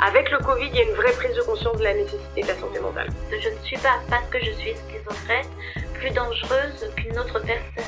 [0.00, 2.46] Avec le Covid, il y a une vraie prise de conscience de la nécessité de
[2.46, 3.08] la santé mentale.
[3.30, 5.46] Je ne suis pas, parce que je suis schizophrène,
[5.94, 7.87] plus dangereuse qu'une autre personne.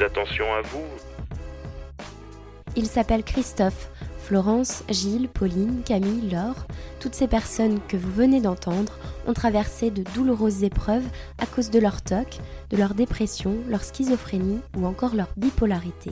[0.03, 0.85] attention à vous.
[2.75, 3.89] Il s'appelle Christophe.
[4.31, 6.65] Florence, Gilles, Pauline, Camille, Laure,
[7.01, 8.97] toutes ces personnes que vous venez d'entendre
[9.27, 11.03] ont traversé de douloureuses épreuves
[11.37, 12.37] à cause de leur TOC,
[12.69, 16.11] de leur dépression, leur schizophrénie ou encore leur bipolarité.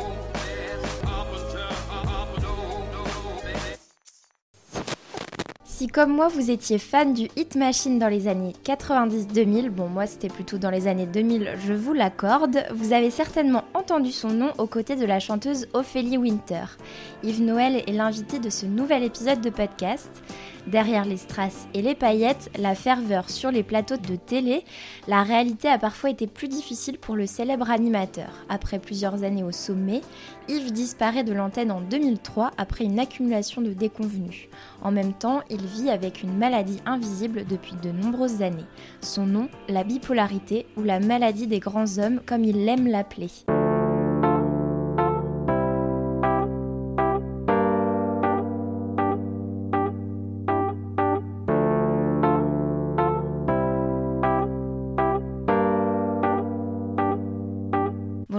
[5.81, 10.05] Si comme moi vous étiez fan du Hit Machine dans les années 90-2000, bon moi
[10.05, 14.51] c'était plutôt dans les années 2000, je vous l'accorde, vous avez certainement entendu son nom
[14.59, 16.65] aux côtés de la chanteuse Ophélie Winter.
[17.23, 20.11] Yves Noël est l'invité de ce nouvel épisode de podcast.
[20.67, 24.63] Derrière les strass et les paillettes, la ferveur sur les plateaux de télé,
[25.07, 28.29] la réalité a parfois été plus difficile pour le célèbre animateur.
[28.47, 30.01] Après plusieurs années au sommet,
[30.47, 34.49] Yves disparaît de l'antenne en 2003 après une accumulation de déconvenus.
[34.81, 38.65] En même temps, il vit avec une maladie invisible depuis de nombreuses années.
[39.01, 43.29] Son nom, la bipolarité ou la maladie des grands hommes comme il aime l'appeler.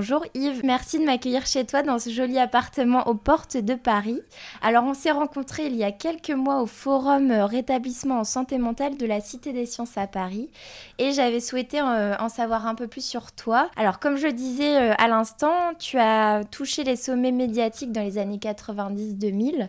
[0.02, 4.20] Bonjour Yves, merci de m'accueillir chez toi dans ce joli appartement aux portes de Paris.
[4.60, 8.58] Alors on s'est rencontrés il y a quelques mois au forum euh, rétablissement en santé
[8.58, 10.50] mentale de la Cité des Sciences à Paris
[10.99, 13.70] et j'avais souhaité euh, en savoir un peu plus sur toi.
[13.76, 18.19] Alors comme je disais euh, à l'instant, tu as touché les sommets médiatiques dans les
[18.19, 19.69] années 90-2000.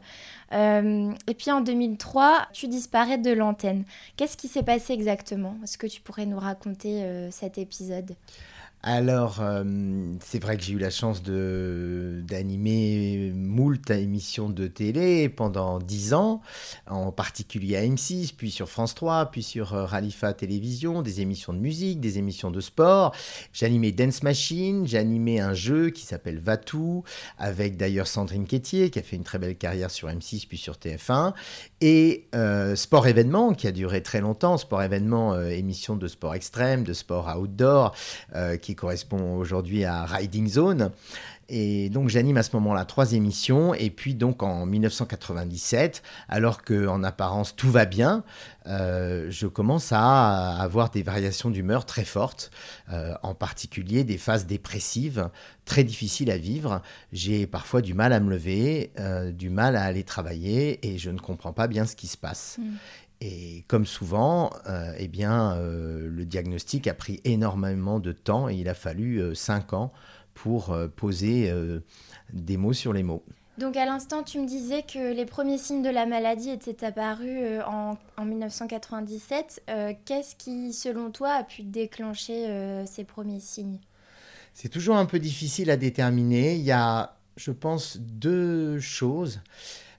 [0.51, 3.83] et puis en 2003, tu disparais de l'antenne.
[4.17, 5.57] Qu'est-ce qui s'est passé exactement?
[5.63, 8.15] Est-ce que tu pourrais nous raconter cet épisode?
[8.85, 9.63] Alors, euh,
[10.19, 16.41] c'est vrai que j'ai eu la chance d'animer moult émissions de télé pendant dix ans,
[16.87, 21.53] en particulier à M6, puis sur France 3, puis sur euh, Ralifa Télévision, des émissions
[21.53, 23.15] de musique, des émissions de sport.
[23.53, 27.05] J'animais Dance Machine, j'animais un jeu qui s'appelle Vatou,
[27.37, 30.73] avec d'ailleurs Sandrine Quétier, qui a fait une très belle carrière sur M6, puis sur
[30.73, 31.33] TF1,
[31.79, 36.83] et euh, Sport Événement, qui a duré très longtemps, Sport Événement, émission de sport extrême,
[36.83, 37.95] de sport outdoor,
[38.61, 40.91] qui correspond aujourd'hui à Riding Zone.
[41.49, 43.73] Et donc j'anime à ce moment-là trois émissions.
[43.73, 48.23] Et puis donc en 1997, alors que en apparence tout va bien,
[48.65, 52.49] euh, je commence à avoir des variations d'humeur très fortes,
[52.91, 55.29] euh, en particulier des phases dépressives
[55.65, 56.81] très difficiles à vivre.
[57.11, 61.09] J'ai parfois du mal à me lever, euh, du mal à aller travailler, et je
[61.09, 62.57] ne comprends pas bien ce qui se passe.
[62.59, 62.63] Mm.
[63.21, 68.55] Et comme souvent, euh, eh bien, euh, le diagnostic a pris énormément de temps et
[68.55, 69.93] il a fallu euh, cinq ans
[70.33, 71.53] pour poser
[72.33, 73.23] des mots sur les mots.
[73.59, 77.61] Donc à l'instant, tu me disais que les premiers signes de la maladie étaient apparus
[77.67, 79.61] en, en 1997.
[80.05, 83.77] Qu'est-ce qui, selon toi, a pu déclencher ces premiers signes?
[84.55, 86.55] C'est toujours un peu difficile à déterminer.
[86.55, 89.39] Il y a, je pense, deux choses.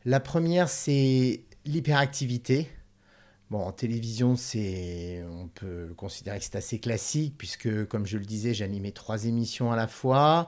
[0.05, 2.69] La première, c'est l'hyperactivité.
[3.55, 8.93] En télévision, on peut considérer que c'est assez classique, puisque, comme je le disais, j'animais
[8.93, 10.47] trois émissions à la fois.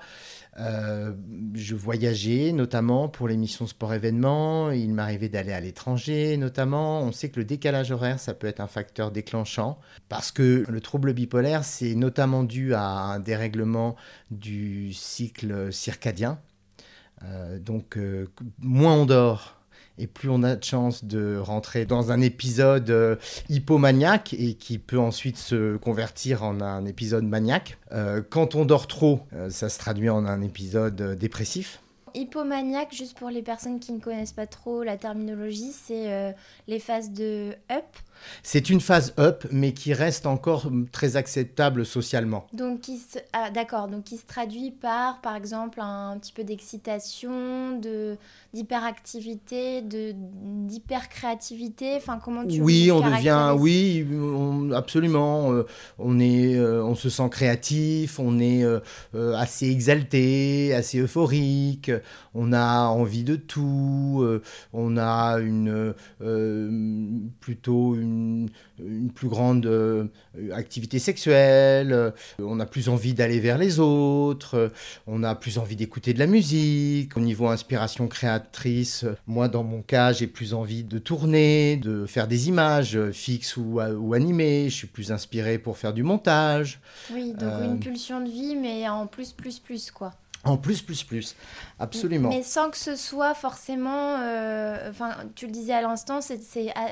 [0.59, 1.13] Euh,
[1.55, 4.71] je voyageais, notamment pour l'émission Sport Événement.
[4.71, 7.03] Il m'arrivait d'aller à l'étranger, notamment.
[7.03, 10.81] On sait que le décalage horaire, ça peut être un facteur déclenchant, parce que le
[10.81, 13.97] trouble bipolaire, c'est notamment dû à un dérèglement
[14.31, 16.41] du cycle circadien.
[17.25, 19.56] Euh, donc, euh, moins on dort,
[19.99, 23.17] et plus on a de chance de rentrer dans un épisode euh,
[23.49, 27.79] hypomaniaque et qui peut ensuite se convertir en un épisode maniaque.
[27.93, 31.81] Euh, quand on dort trop, euh, ça se traduit en un épisode dépressif.
[32.15, 36.35] Hypomaniaque, juste pour les personnes qui ne connaissent pas trop la terminologie, c'est
[36.67, 37.85] les phases de up
[38.43, 42.47] c'est une phase up, mais qui reste encore très acceptable socialement.
[42.53, 43.19] Donc, qui se...
[43.33, 48.17] Ah, d'accord, donc qui se traduit par, par exemple, un petit peu d'excitation, de
[48.57, 51.95] d'hyperactivité, de d'hypercréativité.
[51.97, 54.07] Enfin, comment tu Oui, on devient, oui,
[54.75, 55.53] absolument.
[55.53, 55.67] Euh,
[55.99, 58.81] on est, euh, on se sent créatif, on est euh,
[59.37, 61.91] assez exalté, assez euphorique.
[62.35, 64.25] On a envie de tout.
[64.73, 65.95] on a une
[67.41, 68.06] plutôt une
[68.79, 70.07] une, plus grande euh,
[70.53, 74.69] activité sexuelle, euh, on a plus envie d'aller vers les autres, euh,
[75.07, 77.17] on a plus envie d'écouter de la musique.
[77.17, 82.29] Au niveau inspiration créatrice, moi dans mon cas, j'ai plus envie de tourner, de faire
[82.29, 84.69] des images fixes ou, ou animées.
[84.69, 86.81] Je suis plus inspiré pour faire du montage.
[87.13, 90.13] Oui, donc une pulsion de vie, mais en plus, plus, plus, quoi.
[90.47, 91.37] En plus, plus, plus.
[91.79, 92.31] Absolument.
[92.31, 94.19] Mais sans que ce soit forcément.
[94.21, 96.39] Euh, enfin, tu le disais à l'instant, c'est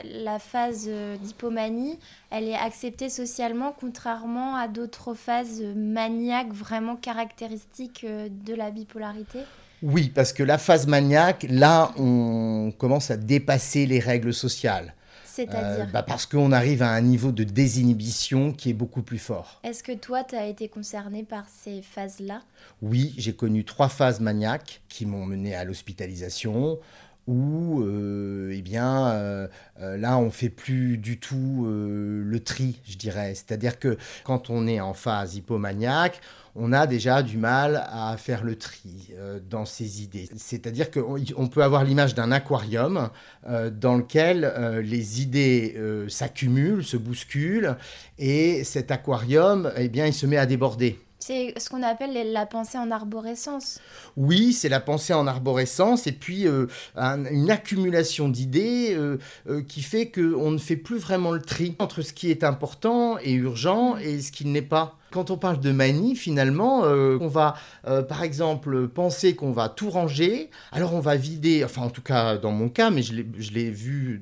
[0.05, 1.99] la phase euh, d'hypomanie,
[2.31, 9.41] elle est acceptée socialement, contrairement à d'autres phases maniaques vraiment caractéristiques euh, de la bipolarité.
[9.83, 14.95] Oui, parce que la phase maniaque, là, on commence à dépasser les règles sociales.
[15.35, 19.61] C'est-à-dire bah Parce qu'on arrive à un niveau de désinhibition qui est beaucoup plus fort.
[19.65, 22.41] Est-ce que toi, tu as été concerné par ces phases-là?
[22.83, 26.79] Oui, j'ai connu trois phases maniaques qui m'ont mené à l'hospitalisation
[27.27, 29.49] où euh, eh bien, euh,
[29.81, 33.35] euh, là, on fait plus du tout le tri, je dirais.
[33.35, 36.21] C'est-à-dire que quand on est en phase hypomaniaque,
[36.56, 39.13] on a déjà du mal à faire le tri
[39.51, 40.29] dans ses idées.
[40.37, 43.11] C'est-à-dire qu'on peut avoir l'image d'un aquarium
[43.46, 45.77] dans lequel les idées
[46.08, 47.77] s'accumulent, se bousculent,
[48.19, 50.99] et cet aquarium, eh bien, il se met à déborder.
[51.27, 53.81] C'est ce qu'on appelle la pensée en arborescence.
[54.15, 59.17] Oui, c'est la pensée en arborescence et puis euh, une accumulation d'idées euh,
[59.49, 63.17] euh, qui fait qu'on ne fait plus vraiment le tri entre ce qui est important
[63.23, 64.99] et urgent et ce qui n'est pas.
[65.15, 67.55] Quand on parle de manie, finalement, on va,
[67.85, 70.51] par exemple, penser qu'on va tout ranger.
[70.73, 73.15] Alors on va vider, enfin en tout cas dans mon cas, mais je
[73.53, 74.21] l'ai vu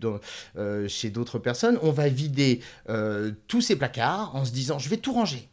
[0.88, 2.60] chez d'autres personnes, on va vider
[3.48, 5.48] tous ces placards en se disant je vais tout ranger.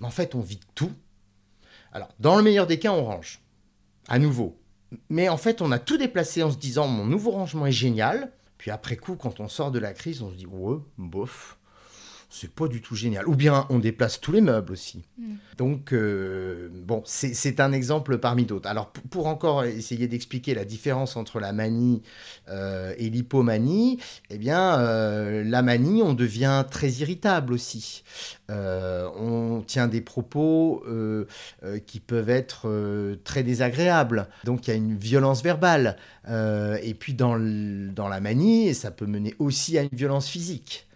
[0.00, 0.92] Mais en fait, on vide tout.
[1.92, 3.40] Alors, dans le meilleur des cas, on range.
[4.06, 4.56] À nouveau.
[5.08, 8.30] Mais en fait, on a tout déplacé en se disant mon nouveau rangement est génial.
[8.58, 11.58] Puis après coup, quand on sort de la crise, on se dit ouais, bof
[12.30, 13.26] c'est pas du tout génial.
[13.26, 15.02] Ou bien on déplace tous les meubles aussi.
[15.18, 15.34] Mm.
[15.56, 18.68] Donc, euh, bon, c'est un exemple parmi d'autres.
[18.68, 22.02] Alors, pour, encore essayer d'expliquer la différence entre la manie
[22.48, 23.98] euh, et l'hypomanie,
[24.30, 28.04] eh bien, euh, la manie, on devient très irritable aussi.
[28.50, 30.84] On, on tient des propos
[31.86, 34.28] qui peuvent être très désagréables.
[34.44, 35.96] Donc il y a une violence verbale.
[36.26, 40.87] et puis dans, dans la manie, ça peut mener aussi à une violence physique.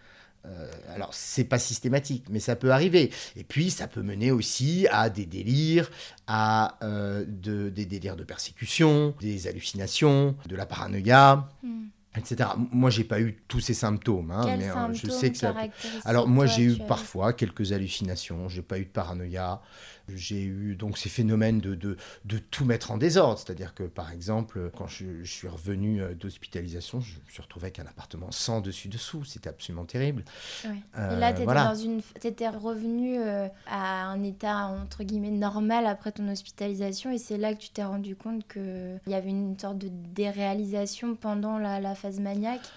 [0.45, 3.11] Euh, alors, c'est pas systématique, mais ça peut arriver.
[3.35, 5.89] Et puis, ça peut mener aussi à des délires,
[6.27, 11.47] à euh, des délires de persécution, des hallucinations, de la paranoïa.
[11.63, 11.85] Hmm.
[12.17, 12.49] etc.
[12.71, 15.55] Moi, j'ai pas eu tous ces symptômes, hein, mais euh, je sais que ça.
[16.03, 18.49] Alors, moi, j'ai eu parfois quelques hallucinations.
[18.49, 19.61] J'ai pas eu de paranoïa.
[20.09, 21.95] J'ai eu donc ces phénomènes de, de,
[22.25, 23.39] de, tout mettre en désordre.
[23.39, 27.79] C'est-à-dire que, par exemple, quand je, suis revenu euh, d'hospitalisation, je me suis retrouvé avec
[27.79, 29.23] un appartement sans dessus-dessous.
[29.23, 30.25] C'était absolument terrible.
[30.65, 30.71] Ouais.
[30.95, 36.27] Et là, euh, tu étais, revenu euh, à un état, entre guillemets, normal après ton
[36.27, 37.09] hospitalisation.
[37.11, 41.15] Et c'est là que tu t'es rendu compte qu'il y avait une sorte de déréalisation
[41.15, 42.67] pendant la, la phase maniaque?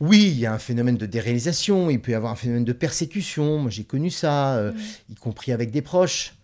[0.00, 2.72] Oui, il y a un phénomène de déréalisation, il peut y avoir un phénomène de
[2.74, 5.12] persécution, moi j'ai connu ça, mm.
[5.12, 6.34] y compris avec des proches.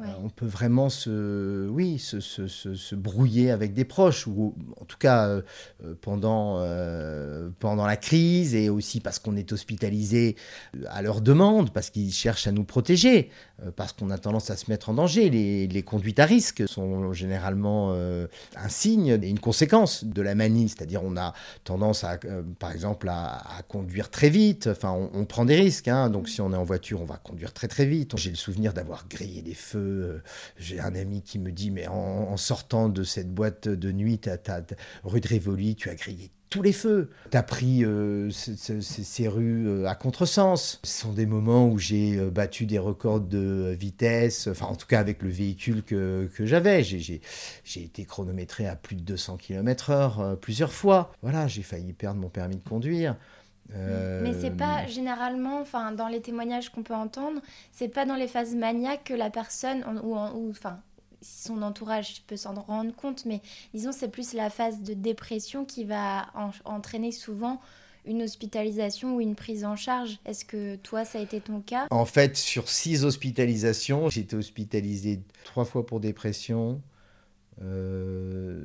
[0.00, 4.84] Euh, on peut vraiment se, oui, se, se, se, brouiller avec des proches, ou en
[4.84, 5.42] tout cas euh,
[5.84, 6.58] euh, pendant,
[7.58, 10.36] pendant la crise, et aussi parce qu'on est hospitalisé
[10.88, 13.30] à leur demande, parce qu'ils cherchent à nous protéger,
[13.74, 15.30] parce qu'on a tendance à se mettre en danger.
[15.30, 20.68] Les, les conduites à risque sont généralement un signe et une conséquence de la manie,
[20.68, 22.18] c'est-à-dire on a tendance, à,
[22.58, 26.08] par exemple, à, conduire très vite, enfin on, prend des risques, hein.
[26.08, 28.16] donc si on est en voiture, on va conduire très très vite.
[28.16, 30.22] J'ai le souvenir d'avoir grillé des feux euh,
[30.56, 34.20] j'ai un ami qui me dit, mais en, sortant de cette boîte de nuit,
[35.04, 37.10] rue de Rivoli, tu as grillé tous les feux.
[37.30, 40.80] Tu as pris euh, ces, rues euh, à contresens.
[40.82, 45.00] Ce sont des moments où j'ai battu des records de vitesse, enfin en tout cas
[45.00, 46.82] avec le véhicule que, que j'avais.
[46.82, 47.20] J'ai
[47.76, 51.12] été chronométré à plus de 200 km/h plusieurs fois.
[51.22, 53.16] Voilà, j'ai failli perdre mon permis de conduire.
[53.74, 57.40] Euh, Mais c'est pas généralement, enfin dans les témoignages qu'on peut entendre,
[57.72, 60.16] c'est pas dans les phases maniaques que la personne ou,
[60.50, 60.80] enfin
[61.20, 63.42] son entourage peut s'en rendre compte, mais
[63.74, 66.26] disons c'est plus la phase de dépression qui va
[66.64, 67.60] entraîner souvent
[68.06, 70.18] une hospitalisation ou une prise en charge.
[70.24, 71.86] Est-ce que toi, ça a été ton cas?
[71.90, 76.80] En fait, sur six hospitalisations, j'ai été hospitalisé trois fois pour dépression
[77.62, 78.64] euh,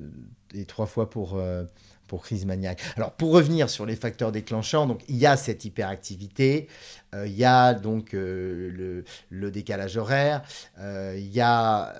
[0.54, 1.66] et trois fois pour euh,
[2.08, 2.82] pour crise maniaque.
[2.96, 6.68] Alors pour revenir sur les facteurs déclenchants, donc il y a cette hyperactivité,
[7.14, 10.42] euh, il y a donc euh, le, décalage horaire,
[10.80, 11.94] euh, il y a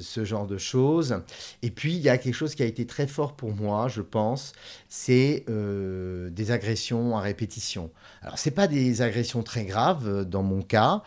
[0.00, 1.20] ce genre de choses,
[1.62, 4.00] et puis il y a quelque chose qui a été très fort pour moi, je
[4.00, 4.52] pense,
[4.88, 7.90] c'est des agressions à répétition.
[8.22, 11.02] Alors c'est pas des agressions très graves dans mon cas,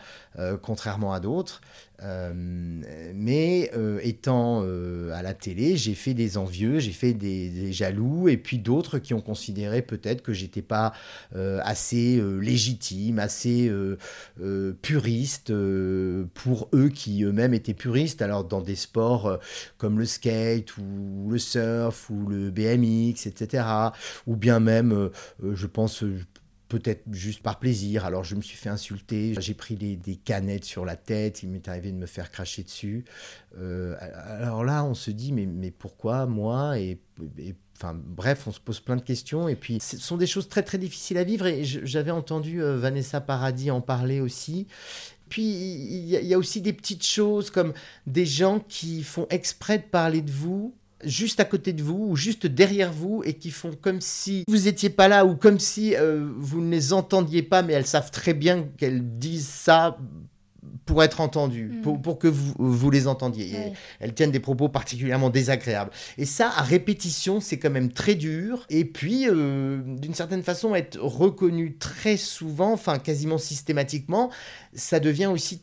[0.62, 1.60] contrairement à d'autres.
[2.04, 7.72] Euh, mais euh, étant euh, à la télé, j'ai fait des envieux, j'ai fait des,
[7.72, 10.92] jaloux, et puis d'autres qui ont considéré peut-être que j'étais pas
[11.34, 13.70] assez légitime, assez
[14.82, 15.52] puriste
[16.34, 18.22] pour eux qui eux-mêmes étaient puristes.
[18.22, 19.38] Alors dans des sports
[19.78, 23.64] comme le skate ou le surf ou le BMX, etc.
[24.26, 25.10] Ou bien même,
[25.42, 26.04] je pense
[26.72, 28.06] peut-être juste par plaisir.
[28.06, 31.68] Alors je me suis fait insulter, j'ai pris des, canettes sur la tête, il m'est
[31.68, 33.04] arrivé de me faire cracher dessus.
[33.58, 33.94] Euh,
[34.38, 36.98] alors là, on se dit, mais, mais pourquoi moi et,
[37.76, 40.62] Enfin, bref, on se pose plein de questions et puis ce sont des choses très
[40.62, 44.68] très difficiles à vivre et j'avais entendu euh, Vanessa Paradis en parler aussi.
[45.28, 47.72] Puis il y, a aussi des petites choses comme
[48.06, 52.16] des gens qui font exprès de parler de vous juste à côté de vous ou
[52.16, 55.94] juste derrière vous et qui font comme si vous n'étiez pas là ou comme si
[55.94, 59.98] euh, vous ne les entendiez pas, mais elles savent très bien qu'elles disent ça
[60.86, 62.02] pour être entendues, mm.
[62.02, 63.72] pour, que vous, vous les entendiez.
[64.00, 65.90] Elles tiennent des propos particulièrement désagréables.
[66.18, 68.66] Et ça, à répétition, c'est quand même très dur.
[68.68, 74.30] Et puis, euh, d'une certaine façon, être reconnu très souvent, enfin quasiment systématiquement,
[74.74, 75.62] ça devient aussi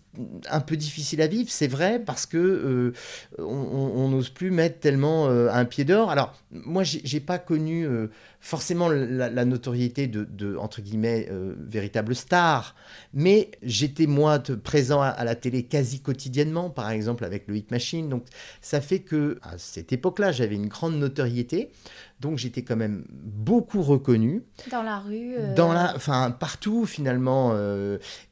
[0.49, 2.93] un peu difficile à vivre, c'est vrai, parce que euh,
[3.39, 6.09] on n'ose plus mettre tellement euh, un pied dehors.
[6.11, 8.07] Alors, moi, j'ai pas connu euh,
[8.39, 12.75] forcément la, notoriété de, entre guillemets, véritable star,
[13.13, 18.09] mais j'étais, moi, présent à, la télé quasi quotidiennement, par exemple, avec le Hit Machine.
[18.09, 18.25] Donc,
[18.61, 21.71] ça fait que, à cette époque-là, j'avais une grande notoriété.
[22.19, 24.43] Donc j'étais quand même beaucoup reconnu.
[24.69, 27.55] Dans la rue Dans la, Enfin, partout finalement.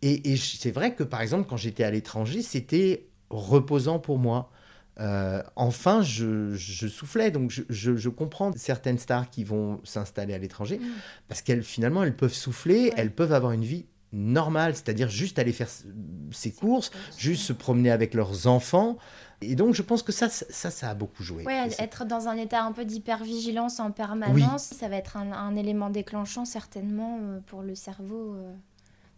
[0.02, 4.50] et, et c'est vrai que par exemple, quand j'étais à l'étranger, c'était reposant pour moi.
[5.00, 7.32] Euh, enfin, je, soufflais.
[7.32, 10.88] Donc, je, comprends certaines stars qui vont s'installer à l'étranger mm.
[11.28, 15.52] parce qu'elles, finalement, elles peuvent souffler, elles peuvent avoir une vie normale, c'est-à-dire juste aller
[15.52, 15.68] faire
[16.32, 18.98] ses courses, juste se promener avec leurs enfants.
[19.42, 21.44] Et donc, je pense que ça, ça, ça a beaucoup joué.
[21.46, 25.92] Oui, être dans un état un peu d'hypervigilance en permanence, ça va être un, élément
[25.92, 28.36] déclenchant certainement euh, pour le cerveau.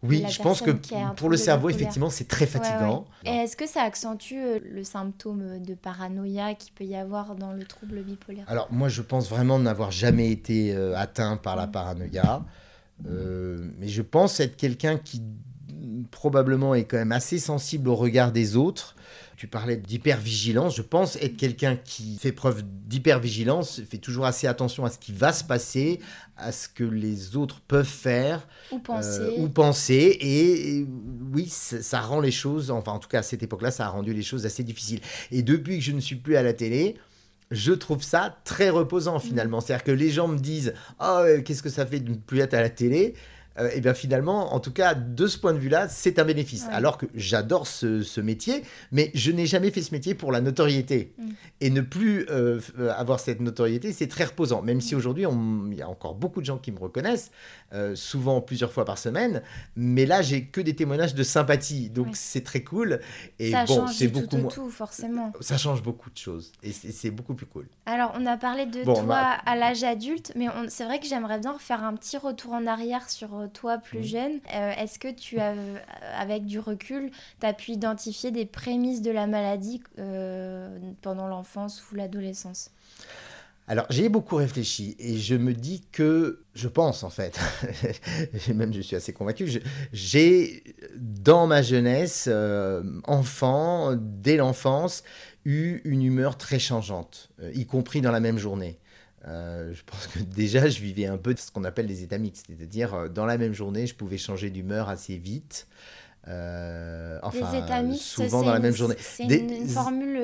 [0.03, 0.71] Euh Oui, je pense que
[1.15, 3.05] pour le cerveau, effectivement, c'est très fatigant.
[3.25, 7.51] Et est-ce que ça accentue euh, le symptôme de paranoïa qu'il peut y avoir dans
[7.51, 8.45] le trouble bipolaire?
[8.47, 12.45] Alors, moi, je pense vraiment n'avoir jamais été euh, atteint par la paranoïa.
[13.07, 15.21] Euh, mais je pense être quelqu'un qui
[16.11, 18.95] probablement est quand même assez sensible au regard des autres
[19.39, 20.75] tu parlais d'hypervigilance.
[20.75, 25.13] Je pense être quelqu'un qui fait preuve d'hypervigilance, fait toujours assez attention à ce qui
[25.13, 26.01] va se passer,
[26.35, 28.45] à ce que les autres peuvent faire.
[28.69, 29.33] Ou penser.
[29.37, 30.17] ou penser.
[30.19, 30.85] Et,
[31.33, 34.13] oui, ça, rend les choses, enfin en tout cas à cette époque-là, ça a rendu
[34.13, 34.99] les choses assez difficiles.
[35.31, 36.97] Et depuis que je ne suis plus à la télé,
[37.49, 39.59] je trouve ça très reposant finalement.
[39.59, 39.61] Mm.
[39.61, 42.55] C'est-à-dire que les gens me disent Oh, qu'est-ce que ça fait de ne plus être
[42.55, 43.13] à la télé?
[43.57, 46.67] Euh, eh bien finalement, en tout cas, de ce point de vue-là, c'est un bénéfice.
[46.71, 51.13] Alors que j'adore ce, métier, mais je n'ai jamais fait ce métier pour la notoriété.
[51.17, 51.29] Mm.
[51.61, 52.59] Et ne plus euh,
[52.95, 54.61] avoir cette notoriété, c'est très reposant.
[54.61, 54.97] Même si mm.
[54.97, 55.25] aujourd'hui,
[55.71, 57.31] il y a encore beaucoup de gens qui me reconnaissent,
[57.73, 59.41] euh, souvent plusieurs fois par semaine,
[59.75, 61.89] mais là, j'ai que des témoignages de sympathie.
[61.89, 62.99] Donc c'est très cool.
[63.39, 65.33] Et ça bon, c'est beaucoup tout, forcément.
[65.41, 66.51] Ça change beaucoup de choses.
[66.63, 67.67] Et c'est beaucoup plus cool.
[67.85, 71.57] Alors, on a parlé de toi à l'âge adulte, mais c'est vrai que j'aimerais bien
[71.59, 75.51] faire un petit retour en arrière sur toi plus jeune, euh, est-ce que tu as,
[75.51, 75.77] euh,
[76.15, 81.83] avec du recul, tu as pu identifier des prémices de la maladie euh, pendant l'enfance
[81.91, 82.71] ou l'adolescence?
[83.67, 87.39] Alors j'ai beaucoup réfléchi et je me dis que, je pense en fait,
[88.55, 89.61] même je suis assez convaincu,
[89.93, 90.63] j'ai
[90.95, 92.27] dans ma jeunesse,
[93.03, 95.03] enfant, dès l'enfance,
[95.45, 98.79] eu une humeur très changeante, y compris dans la même journée.
[99.27, 102.17] Euh, je pense que déjà, je vivais un peu de ce qu'on appelle les états
[102.17, 105.67] mixtes, c'est-à-dire euh, dans la même journée, je pouvais changer d'humeur assez vite.
[106.27, 108.95] Euh, enfin, les états mixtes, souvent dans la même journée.
[108.99, 110.19] C'est une, formule.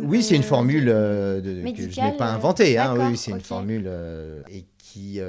[0.00, 2.78] oui, c'est une formule de, que je n'ai pas inventée.
[2.78, 3.90] Hein, oui, c'est une formule
[4.50, 5.20] et qui,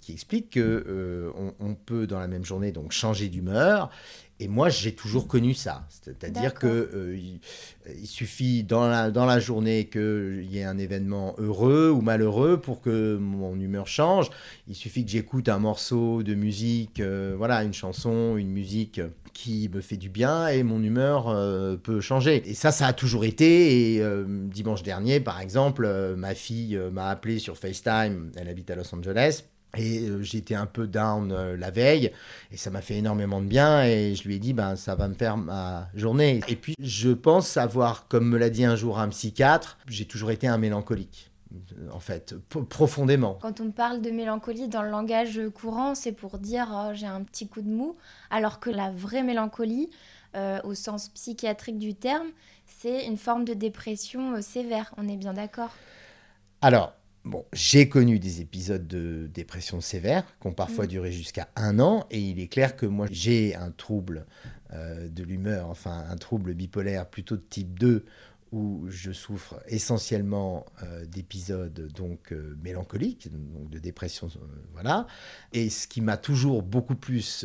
[0.00, 3.90] qui explique que on, peut dans la même journée donc changer d'humeur
[4.40, 5.86] et moi, j'ai toujours connu ça.
[5.88, 7.18] C'est-à-dire qu'il euh,
[7.86, 12.60] il, suffit dans la, dans la journée qu'il y ait un événement heureux ou malheureux
[12.60, 14.30] pour que mon humeur change.
[14.66, 19.00] Il suffit que j'écoute un morceau de musique, euh, voilà, une chanson, une musique
[19.34, 22.42] qui me fait du bien et mon humeur euh, peut changer.
[22.48, 23.96] Et ça, ça a toujours été.
[23.96, 28.30] Et dimanche dernier, par exemple, ma fille m'a appelé sur FaceTime.
[28.36, 29.44] Elle habite à Los Angeles.
[29.76, 32.12] Et euh, j'étais un peu down euh, la veille
[32.52, 35.08] et ça m'a fait énormément de bien et je lui ai dit ben ça va
[35.08, 36.40] me faire ma journée.
[36.48, 40.30] Et puis je pense avoir, comme me l'a dit un jour un psychiatre, j'ai toujours
[40.30, 41.30] été un mélancolique
[41.92, 42.34] en fait,
[42.68, 43.38] profondément.
[43.40, 47.22] Quand on parle de mélancolie dans le langage courant, c'est pour dire oh, j'ai un
[47.22, 47.96] petit coup de mou,
[48.30, 49.90] alors que la vraie mélancolie,
[50.36, 52.28] euh, au sens psychiatrique du terme,
[52.66, 54.92] c'est une forme de dépression sévère.
[54.96, 55.70] On est bien d'accord?
[56.60, 60.88] Alors, Bon, j'ai connu des épisodes de dépression sévère qui ont parfois mm.
[60.88, 64.26] duré jusqu'à un an, et il est clair que moi j'ai un trouble
[64.74, 68.04] euh, de l'humeur, enfin un trouble bipolaire plutôt de type 2,
[68.54, 74.38] où je souffre essentiellement euh, d'épisodes donc euh, mélancoliques, donc de dépression, euh,
[74.72, 75.08] voilà.
[75.52, 77.44] Et ce qui m'a toujours beaucoup plus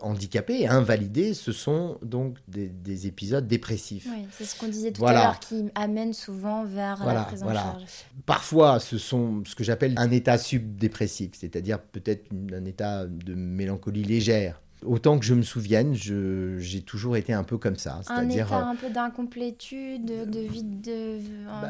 [0.00, 4.08] handicapé et invalidé, ce sont donc des, épisodes dépressifs.
[4.10, 7.54] Oui, c'est ce qu'on disait tout à l'heure, qui amène souvent vers la prise en
[7.54, 7.84] charge.
[8.26, 14.02] Parfois, ce sont ce que j'appelle un état subdépressif, c'est-à-dire peut-être un état de mélancolie
[14.02, 18.00] légère Autant que je me souvienne, j'ai toujours été un peu comme ça.
[18.08, 21.68] Un état un peu d'incomplétude, de vide, de, bah,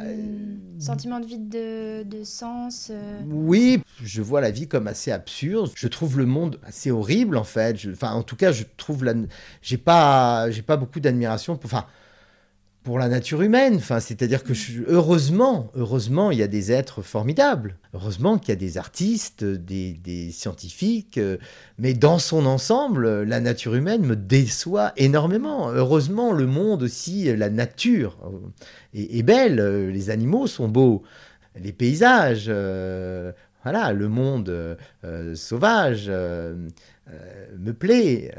[0.78, 2.90] sentiment de vide de, de sens.
[2.92, 3.20] Euh.
[3.26, 5.72] Oui, je vois la vie comme assez absurde.
[5.74, 7.76] Je trouve le monde assez horrible en fait.
[7.92, 9.14] enfin, en tout cas, je trouve la.
[9.60, 11.58] J'ai pas, j'ai pas beaucoup d'admiration.
[11.64, 11.86] Enfin,
[12.82, 13.76] pour la nature humaine.
[13.76, 14.52] Enfin, c'est-à-dire que
[14.88, 17.76] heureusement, heureusement, il y a des êtres formidables.
[17.92, 21.36] Heureusement qu'il y a des artistes, des, scientifiques, euh,
[21.78, 25.70] mais dans son ensemble, la nature humaine me déçoit énormément.
[25.70, 28.38] Heureusement, le monde aussi, la nature euh,
[28.94, 31.02] est, belle, les animaux sont beaux,
[31.60, 34.78] les paysages, euh, voilà, le monde
[35.34, 38.32] sauvage me plaît.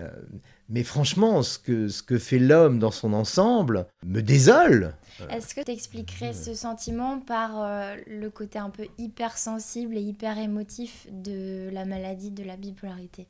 [0.71, 4.95] Mais franchement, ce que, ce que fait l'homme dans son ensemble me désole.
[5.29, 10.38] Est-ce que tu expliquerais ce sentiment par euh, le côté un peu hypersensible et hyper
[10.38, 13.27] émotif de la maladie de la bipolarité?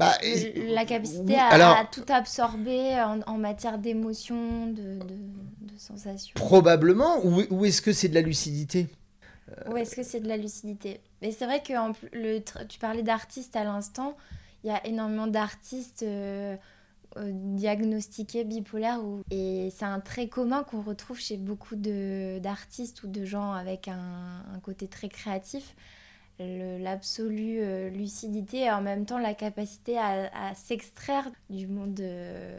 [0.00, 0.14] Bah,
[0.68, 6.32] La capacité à, tout absorber en, matière d'émotions, de, de, sensations?
[6.34, 7.24] Probablement.
[7.24, 8.88] Ou, ou est-ce que c'est de la lucidité?
[9.70, 11.00] Ou est-ce que c'est de la lucidité?
[11.22, 11.72] Mais c'est vrai que
[12.12, 14.16] le, tu parlais d'artistes à l'instant
[14.64, 16.56] il y a énormément d'artistes euh,
[17.18, 19.00] euh, diagnostiqués bipolaires
[19.30, 24.42] et c'est un trait commun qu'on retrouve chez beaucoup d'artistes ou de gens avec un,
[24.62, 25.76] côté très créatif.
[26.40, 32.56] L'absolue euh, lucidité et en même temps la capacité à, s'extraire du monde euh,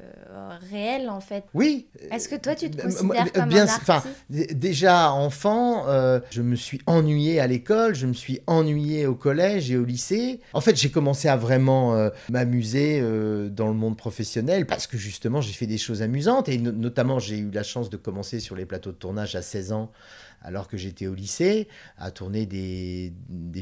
[0.71, 1.43] réel en fait.
[1.53, 1.87] Oui.
[2.11, 6.55] Est-ce que toi tu te considères comme bien, un artiste Déjà enfant, euh, je me
[6.55, 10.39] suis ennuyé à l'école, je me suis ennuyé au collège et au lycée.
[10.53, 13.01] En fait, j'ai commencé à vraiment m'amuser
[13.49, 17.37] dans le monde professionnel parce que justement j'ai fait des choses amusantes et notamment j'ai
[17.37, 19.91] eu la chance de commencer sur les plateaux de tournage à 16 ans
[20.45, 23.11] alors que j'étais au lycée, à tourner des,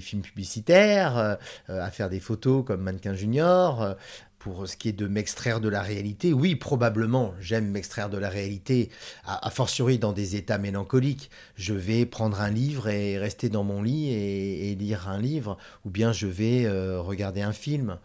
[0.01, 1.35] films publicitaires, euh,
[1.67, 3.81] à faire des photos comme Mannequin Junior.
[3.81, 3.93] Euh,
[4.37, 8.27] pour ce qui est de m'extraire de la réalité, oui, probablement, j'aime m'extraire de la
[8.27, 8.89] réalité,
[9.25, 11.31] a, fortiori dans des états mélancoliques.
[11.55, 15.89] Je vais prendre un livre et rester dans mon lit et, lire un livre, ou
[15.89, 17.99] bien je vais euh, regarder un film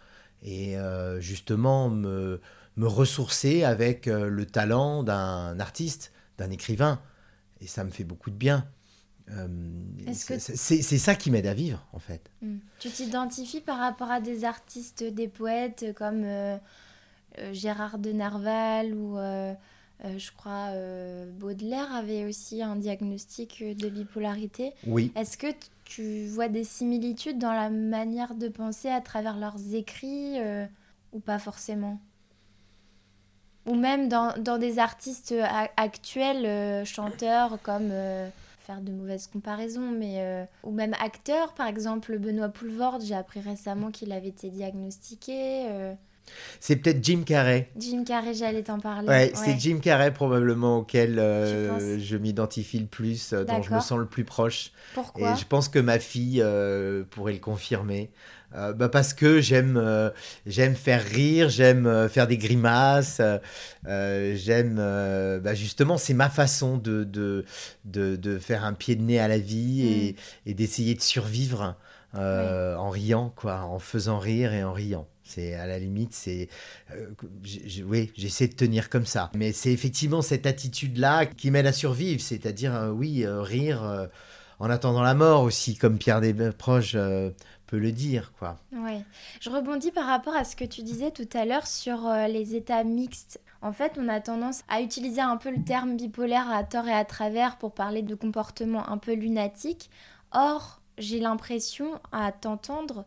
[0.45, 0.77] et
[1.19, 2.41] justement me,
[2.77, 7.01] me ressourcer avec le talent d'un artiste, d'un écrivain
[7.61, 8.66] et ça me fait beaucoup de bien.
[9.31, 9.47] Euh,
[10.07, 12.31] c'est ça qui m'aide à vivre, en fait.
[12.42, 12.59] Hmm.
[12.79, 16.57] Tu t'identifies par rapport à des artistes, des poètes comme euh,
[17.38, 19.16] euh, Gérard de Nerval ou
[20.05, 20.71] je crois
[21.38, 24.73] Baudelaire avait aussi un diagnostic de bipolarité.
[24.87, 25.12] Oui.
[25.16, 25.49] Est-ce que
[25.85, 30.37] tu vois des similitudes dans la manière de penser à travers leurs écrits
[31.12, 32.01] ou pas forcément?
[33.68, 35.44] Ou même dans, dans des artistes euh,
[35.76, 38.28] actuels, euh, chanteurs comme euh,
[38.66, 43.90] faire de mauvaises comparaisons, mais ou même acteurs, par exemple Benoît Poulvord, j'ai appris récemment
[43.90, 45.66] qu'il avait été diagnostiqué.
[46.61, 47.70] C'est peut-être Jim Carrey.
[47.78, 49.09] Jim Carrey, j'allais t'en parler.
[49.09, 54.07] Ouais, c'est Jim Carrey probablement auquel je m'identifie le plus, dont je me sens le
[54.07, 54.72] plus proche.
[54.92, 55.33] Pourquoi?
[55.33, 56.44] Et je pense que ma fille
[57.11, 58.11] pourrait le confirmer.
[58.54, 60.08] Euh, bah parce que j'aime euh,
[60.46, 63.20] j'aime faire rire, j'aime euh, faire des grimaces,
[63.84, 64.76] j'aime
[65.42, 67.44] bah justement c'est ma façon de, de,
[67.84, 70.50] de, faire un pied de nez à la vie et, mm.
[70.50, 71.76] et d'essayer de survivre
[72.14, 75.06] en riant quoi, en faisant rire et en riant.
[75.24, 76.48] C'est à la limite, c'est
[77.84, 79.30] oui, j'essaie de tenir comme ça.
[79.34, 84.08] Mais c'est effectivement cette attitude-là qui m'aide à survivre, c'est-à-dire oui, rire
[84.58, 86.96] en attendant la mort aussi, comme Pierre Desproges
[87.68, 88.57] peut le dire, quoi.
[88.72, 89.04] Ouais.
[89.40, 92.57] Je rebondis par rapport à ce que tu disais tout à l'heure sur euh, les
[92.57, 93.40] états mixtes.
[93.61, 96.92] En fait, on a tendance à utiliser un peu le terme bipolaire à tort et
[96.92, 99.90] à travers pour parler de comportements un peu lunatiques.
[100.33, 103.04] Or, j'ai l'impression, à t'entendre,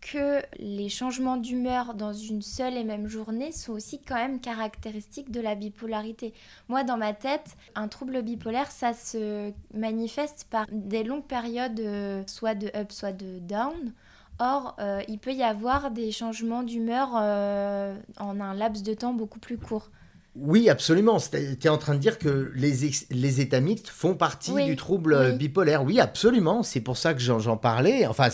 [0.00, 5.30] que les changements d'humeur dans une seule et même journée sont aussi quand même caractéristiques
[5.30, 6.32] de la bipolarité.
[6.68, 12.22] Moi, dans ma tête, un trouble bipolaire, ça se manifeste par des longues périodes euh,
[12.26, 13.92] soit de up, soit de down.
[14.40, 19.12] Or, euh, il peut y avoir des changements d'humeur euh, en un laps de temps
[19.12, 19.90] beaucoup plus court.
[20.40, 21.18] Oui, absolument.
[21.18, 25.14] Tu es en train de dire que les, les états mixtes font partie du trouble
[25.14, 25.82] euh, bipolaire.
[25.82, 26.62] Oui, absolument.
[26.62, 28.06] C'est pour ça que j'en parlais.
[28.06, 28.28] Enfin,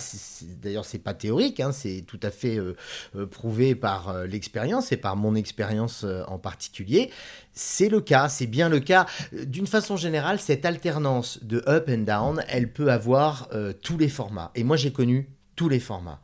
[0.63, 1.73] d'ailleurs, c'est pas théorique, hein.
[1.73, 2.77] c'est tout à fait euh,
[3.17, 7.11] euh, prouvé par l'expérience et par mon expérience en particulier.
[7.53, 9.07] C'est le cas, c'est bien le cas.
[9.33, 13.49] D'une façon générale, cette alternance de up and down, elle peut avoir
[13.83, 14.51] tous les formats.
[14.55, 16.21] Et moi, j'ai connu tous les formats.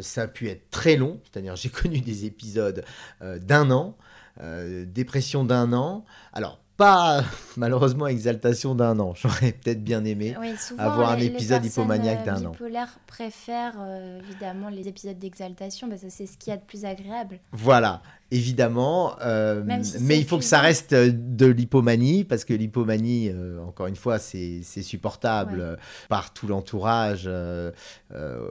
[0.00, 2.84] ça a pu être très long, c'est-à-dire j'ai connu des épisodes
[3.20, 3.96] d'un an.
[4.42, 6.04] Euh, dépression d'un an.
[6.32, 7.22] Alors, pas
[7.56, 9.14] malheureusement exaltation d'un an.
[9.14, 10.34] J'aurais peut-être bien aimé
[10.78, 12.52] avoir un épisode hypomaniaque d'un an.
[12.52, 16.62] Les préfèrent euh, évidemment les épisodes d'exaltation parce que c'est ce qu'il y a de
[16.62, 17.38] plus agréable.
[17.52, 18.00] Voilà
[18.30, 19.62] évidemment, euh,
[20.00, 23.96] mais il faut que ça reste euh, de l'hypomanie, parce que l'hypomanie, euh, encore une
[23.96, 27.28] fois, c'est supportable par tout l'entourage,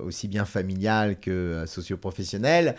[0.06, 2.76] aussi bien familial que socio-professionnel.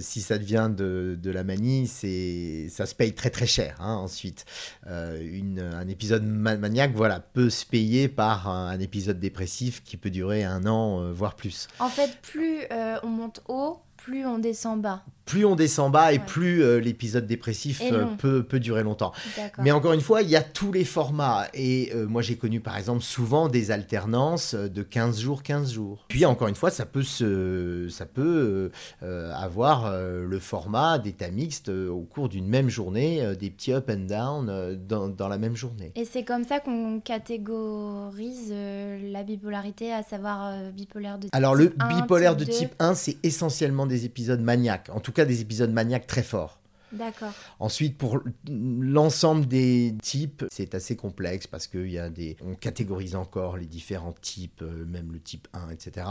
[0.00, 4.44] si ça devient de, de la manie, ça se paye très très cher hein, ensuite.
[4.86, 10.10] Une, un épisode maniaque voilà, peut se payer par un, un, épisode dépressif qui peut
[10.10, 11.68] durer un an, voire plus.
[11.78, 12.66] En fait, plus
[13.02, 17.26] on monte haut, plus on descend bas plus on descend bas et plus euh, l'épisode
[17.26, 19.12] dépressif euh, peut, peut, durer longtemps.
[19.58, 21.46] Mais encore une fois, il y a tous les formats.
[21.54, 26.04] Et euh, moi, j'ai connu par exemple souvent des alternances de 15 jours, 15 jours.
[26.08, 32.00] Puis encore une fois, ça peut, se, ça peut avoir le format d'état mixte au
[32.02, 35.92] cours d'une même journée, des petits up and down dans, dans, la même journée.
[35.94, 41.54] Et c'est comme ça qu'on catégorise la bipolarité, à savoir bipolaire de type 1 Alors
[41.54, 44.88] le bipolaire de type 1, c'est essentiellement des épisodes maniaques.
[44.90, 46.58] En tout cas des épisodes maniaques très forts.
[46.92, 47.32] D'accord.
[47.58, 52.36] Ensuite, pour l'ensemble des types, c'est assez complexe parce qu'il y a des.
[52.44, 56.06] On catégorise encore les différents types, euh, même le type 1, etc.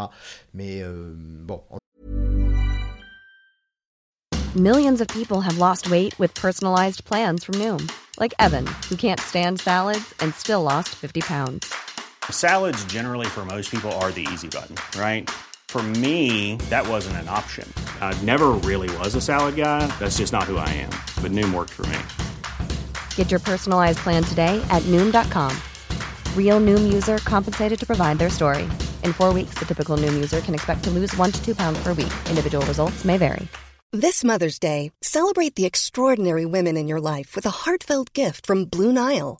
[0.53, 1.61] Mais euh, bon.
[4.55, 7.87] Millions of people have lost weight with personalized plans from Noom.
[8.19, 11.71] Like Evan, who can't stand salads and still lost 50 pounds.
[12.29, 15.29] Salads, generally, for most people, are the easy button, right?
[15.71, 17.65] For me, that wasn't an option.
[18.01, 19.87] I never really was a salad guy.
[19.99, 20.89] That's just not who I am.
[21.23, 21.97] But Noom worked for me.
[23.15, 25.55] Get your personalized plan today at Noom.com.
[26.35, 28.63] Real Noom user compensated to provide their story.
[29.05, 31.81] In four weeks, the typical Noom user can expect to lose one to two pounds
[31.81, 32.15] per week.
[32.29, 33.47] Individual results may vary.
[33.93, 38.65] This Mother's Day, celebrate the extraordinary women in your life with a heartfelt gift from
[38.65, 39.39] Blue Nile.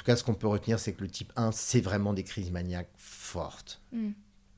[0.00, 2.24] En tout cas, ce qu'on peut retenir, c'est que le type 1, c'est vraiment des
[2.24, 3.82] crises maniaques fortes.
[3.92, 4.12] Mm.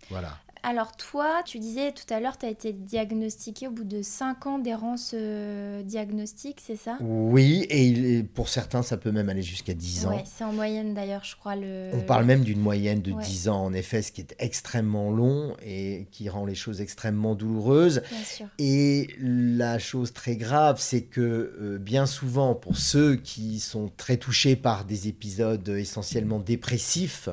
[0.08, 0.38] Voilà.
[0.64, 4.46] Alors toi, tu disais tout à l'heure, tu as été diagnostiqué au bout de 5
[4.46, 6.98] ans d'errance euh, diagnostique, c'est ça?
[7.00, 10.10] Oui, et il pour certains, ça peut même aller jusqu'à 10 ans.
[10.10, 11.56] Ouais, c'est en moyenne d'ailleurs, je crois.
[11.56, 11.90] Le...
[11.94, 13.24] On parle même d'une moyenne de Ouais.
[13.24, 17.34] 10 ans, en effet, ce qui est extrêmement long et qui rend les choses extrêmement
[17.34, 18.02] douloureuses.
[18.10, 18.46] Bien sûr.
[18.60, 21.20] Et la chose très grave, c'est que
[21.60, 27.28] euh, bien souvent, pour ceux qui sont très touchés par des épisodes essentiellement dépressifs,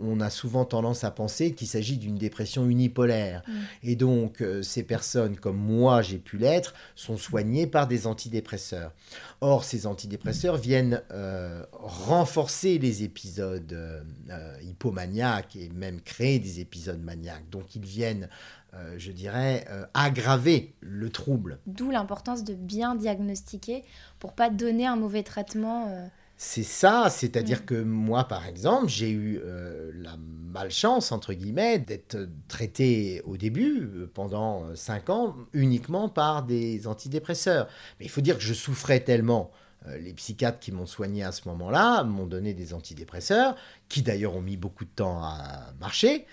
[0.00, 3.42] on a souvent tendance à penser qu'il s'agit d'une dépression unipolaire.
[3.46, 3.52] Mm.
[3.84, 8.92] Et donc, euh, ces personnes, comme moi j'ai pu l'être, sont soignées par des antidépresseurs.
[9.40, 16.60] Or, ces antidépresseurs viennent euh, renforcer les épisodes euh, euh, hypomaniaques et même créer des
[16.60, 17.48] épisodes maniaques.
[17.50, 18.28] Donc, ils viennent,
[18.74, 21.58] euh, je dirais, euh, aggraver le trouble.
[21.66, 23.84] D'où l'importance de bien diagnostiquer
[24.18, 25.88] pour pas donner un mauvais traitement.
[25.88, 26.06] euh,
[26.38, 27.64] C'est ça, c'est-à dire Mm.
[27.64, 33.80] que moi, par exemple, j'ai eu euh, la malchance, entre guillemets, d'être traité au début,
[33.94, 37.68] euh, pendant 5 ans, uniquement par des antidépresseurs.
[37.98, 39.50] Mais il faut dire que je souffrais tellement.
[39.86, 43.56] euh, Les psychiatres qui m'ont soigné à ce moment-là m'ont donné des antidépresseurs,
[43.88, 46.26] qui d'ailleurs ont mis beaucoup de temps à marcher.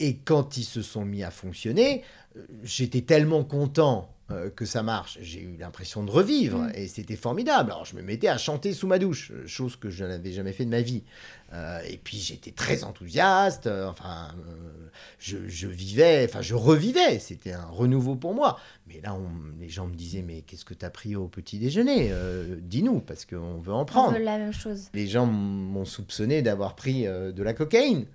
[0.00, 2.02] Et quand ils se sont mis à fonctionner,
[2.36, 5.18] euh, j'étais tellement content euh, que ça marche.
[5.22, 6.72] J'ai eu l'impression de revivre Mm.
[6.74, 7.70] et c'était formidable.
[7.70, 10.52] Alors je me mettais à chanter sous ma douche, euh, chose que je n'avais jamais
[10.52, 11.04] fait de ma vie.
[11.52, 13.66] Euh, et puis j'étais très enthousiaste.
[13.68, 14.34] euh, enfin,
[15.20, 17.18] je, je vivais, enfin je revivais.
[17.20, 18.58] C'était un renouveau pour moi.
[18.88, 21.58] Mais là, on- les gens me disaient mais qu'est-ce que tu as pris au petit
[21.58, 22.12] déjeuner
[22.62, 24.18] Dis-nous parce qu'on veut en on prendre.
[24.18, 24.88] veut la même chose.
[24.92, 28.06] Les gens m'ont soupçonné d'avoir pris de la cocaïne.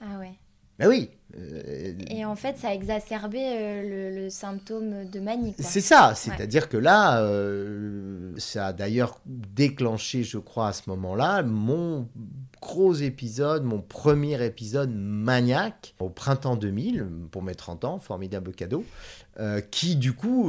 [0.00, 0.32] Ah ouais.
[0.78, 1.10] Ben oui.
[1.36, 5.54] euh, Et en fait, ça a exacerbé euh, le, le symptôme de manie.
[5.58, 6.36] C'est ça, Ouais.
[6.36, 12.08] c'est-à-dire que là, euh, ça a d'ailleurs déclenché, je crois, à ce moment-là, mon
[12.62, 18.84] gros épisode, mon premier épisode maniaque au printemps 2000, pour mes 30 ans, formidable cadeau,
[19.40, 20.48] euh, qui du coup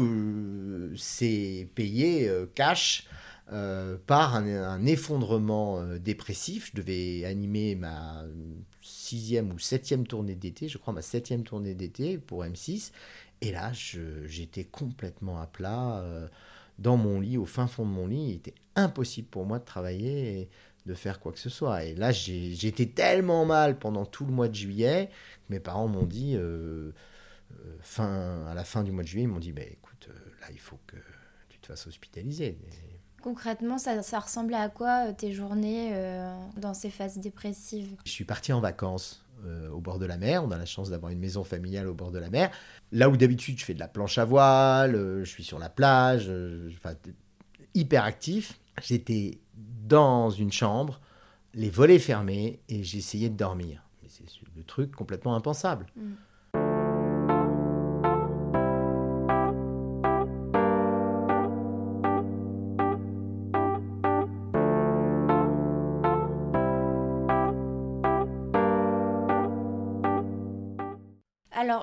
[0.96, 3.08] s'est payé cash.
[3.52, 6.70] euh, par un, un effondrement euh, dépressif.
[6.72, 8.24] Je devais animer ma
[9.10, 12.92] sixième ou septième tournée d'été, je crois ma septième tournée d'été pour M6.
[13.42, 16.28] Et là, j'étais complètement à plat euh,
[16.78, 18.30] dans mon lit, au fin fond de mon lit.
[18.30, 20.50] Il était impossible pour moi de travailler et
[20.86, 21.86] de faire quoi que ce soit.
[21.86, 25.10] Et là, j'étais tellement mal pendant tout le mois de juillet
[25.48, 26.92] que mes parents m'ont dit, euh,
[27.52, 30.10] euh, fin, à la fin du mois de juillet, ils m'ont dit, bah, écoute,
[30.42, 30.98] là, il faut que
[31.50, 32.58] tu te fasses hospitaliser.
[33.22, 37.96] Concrètement, ça, ça ressemblait à quoi euh, tes journées euh, dans ces phases dépressives?
[38.06, 40.44] Je suis parti en vacances euh, au bord de la mer.
[40.44, 42.52] On a la chance d'avoir une maison familiale au bord de la mer.
[42.92, 45.70] Là où d'habitude je fais de la planche à voile, euh, je suis sur la
[45.70, 46.32] plage,
[46.74, 46.96] enfin,
[47.74, 48.60] hyper actif.
[48.82, 51.00] J'étais dans une chambre,
[51.54, 53.84] les volets fermés, et j'essayais de dormir.
[54.02, 54.24] Mais c'est
[54.56, 55.88] le truc complètement impensable.
[55.96, 56.12] Mm.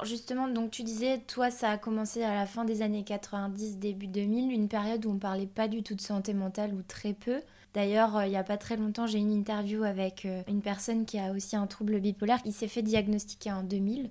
[0.07, 4.07] Justement, donc tu disais, toi, ça a commencé à la fin des années 90, début
[4.07, 7.42] 2000, une période où on parlait pas du tout de santé mentale ou très peu.
[7.75, 10.62] D'ailleurs, euh, il n'y a pas très longtemps, j'ai eu une interview avec euh, une
[10.62, 12.38] personne qui a aussi un trouble bipolaire.
[12.47, 14.09] Il s'est fait diagnostiquer en 2000.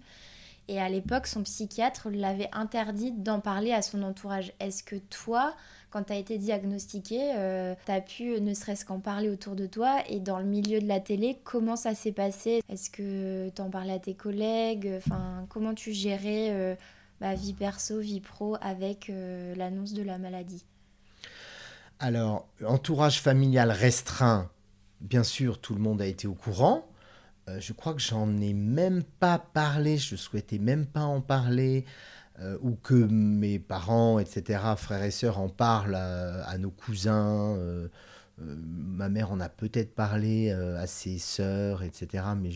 [0.68, 4.52] Et à l'époque, son psychiatre l'avait interdit d'en parler à son entourage.
[4.60, 5.56] Est-ce que toi,
[5.96, 7.32] quand tu as été diagnostiqué,
[7.86, 10.82] tu as pu euh, ne serait-ce qu'en parler autour de toi Et dans le milieu
[10.82, 12.62] de la télé, comment ça s'est passé?
[12.68, 14.92] Est-ce que tu en parlais à tes collègues?
[14.98, 16.76] Enfin, comment tu gérais euh,
[17.22, 20.66] bah, vie perso, vie pro avec euh, l'annonce de la maladie?
[22.00, 24.50] Alors, entourage familial restreint,
[25.00, 26.86] bien sûr, tout le monde a été au courant.
[27.48, 31.86] Euh, je crois que j'en ai même pas parlé, je souhaitais même pas en parler,
[32.40, 37.56] euh, ou que mes parents, etc., frères et sœurs en parlent à, nos cousins.
[37.58, 37.88] Euh,
[38.38, 42.24] ma mère en a peut-être parlé à ses sœurs, etc.
[42.38, 42.50] Mais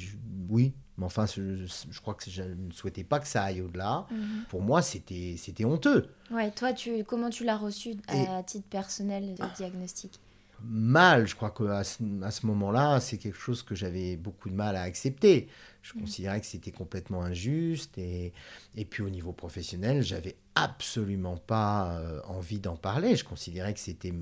[0.49, 4.05] oui, mais enfin, je, crois que je ne souhaitais pas que ça aille au-delà.
[4.11, 4.43] Mhm.
[4.49, 6.09] Pour moi, c'était honteux.
[6.29, 10.19] Ouais, toi, tu, comment tu l'as reçu à titre personnel, le diagnostic?
[10.63, 11.27] Mal.
[11.27, 14.75] Je crois qu'à ce, à ce moment-là, c'est quelque chose que j'avais beaucoup de mal
[14.75, 15.47] à accepter.
[15.81, 16.01] Je mm.
[16.01, 17.97] considérais que c'était complètement injuste.
[17.97, 18.33] Et,
[18.75, 23.15] et puis au niveau professionnel, j'avais absolument pas euh, envie d'en parler.
[23.15, 24.21] Je considérais que c'était me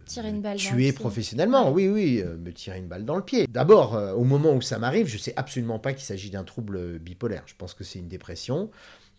[0.55, 1.71] tuer professionnellement.
[1.71, 3.47] Oui, oui, euh, me tirer une balle dans le pied.
[3.47, 6.99] D'abord, euh, au moment où ça m'arrive, je sais absolument pas qu'il s'agit d'un trouble
[6.99, 7.43] bipolaire.
[7.47, 8.69] Je pense que c'est une dépression.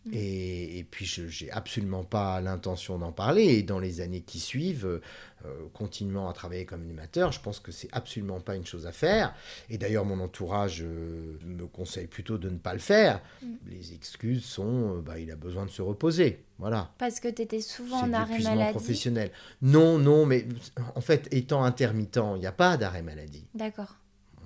[0.08, 0.14] Mm.
[0.14, 3.44] Et, et, puis, je n'ai absolument pas l'intention d'en parler.
[3.44, 5.00] Et dans les années qui suivent,
[5.44, 8.92] euh, continuant à travailler comme animateur, je pense que c'est absolument pas une chose à
[8.92, 9.34] faire.
[9.70, 13.20] Et d'ailleurs, mon entourage euh, me conseille plutôt de ne pas le faire.
[13.40, 13.46] Mm.
[13.68, 16.44] Les excuses sont, euh, bah, il a besoin de se reposer.
[16.58, 16.90] Voilà.
[16.98, 18.72] Parce que tu étais souvent en arrêt maladie.
[18.72, 19.30] professionnel.
[19.62, 20.44] Non, non, mais
[20.96, 23.46] en fait, étant intermittent, il n'y a pas d'arrêt maladie.
[23.54, 23.94] D'accord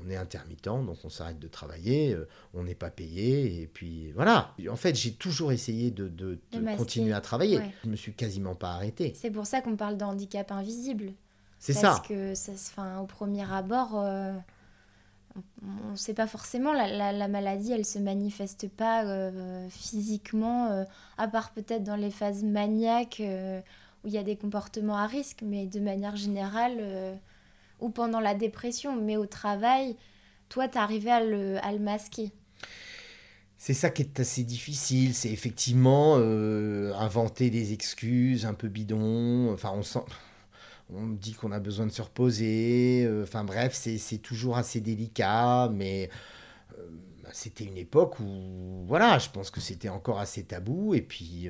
[0.04, 4.12] on est intermittent, donc on s'arrête de travailler, euh, on n'est pas payé, et puis
[4.12, 4.54] voilà.
[4.70, 6.38] En fait, j'ai toujours essayé de,
[6.76, 7.60] continuer à travailler.
[7.82, 9.12] Je ne me suis quasiment pas arrêté.
[9.16, 11.12] C'est pour ça qu'on parle de handicap invisible.
[11.58, 11.90] C'est ça.
[11.90, 14.32] Parce que, ça, au premier abord, euh,
[15.62, 16.72] on ne sait pas forcément.
[16.72, 20.84] La, maladie, elle ne se manifeste pas euh, physiquement,
[21.18, 23.22] à part peut-être dans les phases maniaques
[24.04, 27.20] où il y a des comportements à risque, mais de manière générale
[27.82, 29.96] ou pendant la dépression, mais au travail,
[30.48, 32.32] toi, tu arrivé à le, à le masquer.
[33.58, 39.52] C'est ça qui est assez difficile, c'est effectivement euh, inventer des excuses un peu bidons.
[39.52, 40.02] Enfin, on sent,
[40.90, 43.04] on dit qu'on a besoin de se reposer.
[43.06, 46.10] Euh, enfin bref, c'est toujours assez délicat, mais
[46.76, 46.88] euh,
[47.32, 50.94] c'était une époque où, voilà, je pense que c'était encore assez tabou.
[50.94, 51.48] Et puis,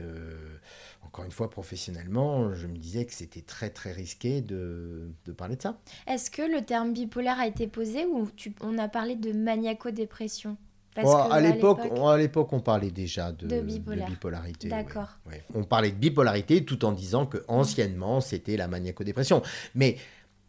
[1.13, 5.57] encore une fois, professionnellement, je me disais que c'était très très risqué de, de, parler
[5.57, 5.79] de ça.
[6.07, 10.57] Est-ce que le terme bipolaire a été posé ou tu, on a parlé de maniaco-dépression?
[10.97, 14.69] À l'époque, à l'époque, on parlait déjà de, bipolarité.
[14.69, 15.19] D'accord.
[15.55, 19.43] On parlait de bipolarité tout en disant que anciennement c'était la maniaco-dépression.
[19.75, 19.99] Mais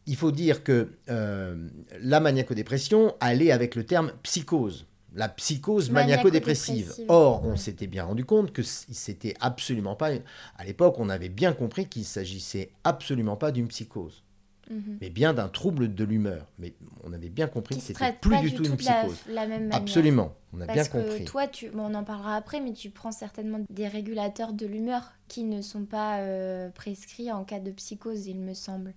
[0.06, 1.68] il faut dire que euh,
[2.00, 6.94] la maniaco-dépression allait avec le terme psychose la psychose maniaco-dépressive.
[7.08, 10.12] Or, on s'était bien rendu compte que c'était absolument pas.
[10.58, 14.24] À l'époque, on avait bien compris qu'il s'agissait absolument pas d'une psychose,
[14.70, 14.98] mhm.
[15.02, 16.48] mais bien d'un trouble de l'humeur.
[16.60, 16.74] Mais
[17.04, 19.18] on avait bien compris que c'était plus du, tout, une psychose.
[19.30, 21.08] La, même Absolument, on a bien compris.
[21.08, 24.66] Parce que toi, tu, on en parlera après, mais tu prends certainement des régulateurs de
[24.66, 28.94] l'humeur qui ne sont pas euh, prescrits en cas de psychose, il me semble.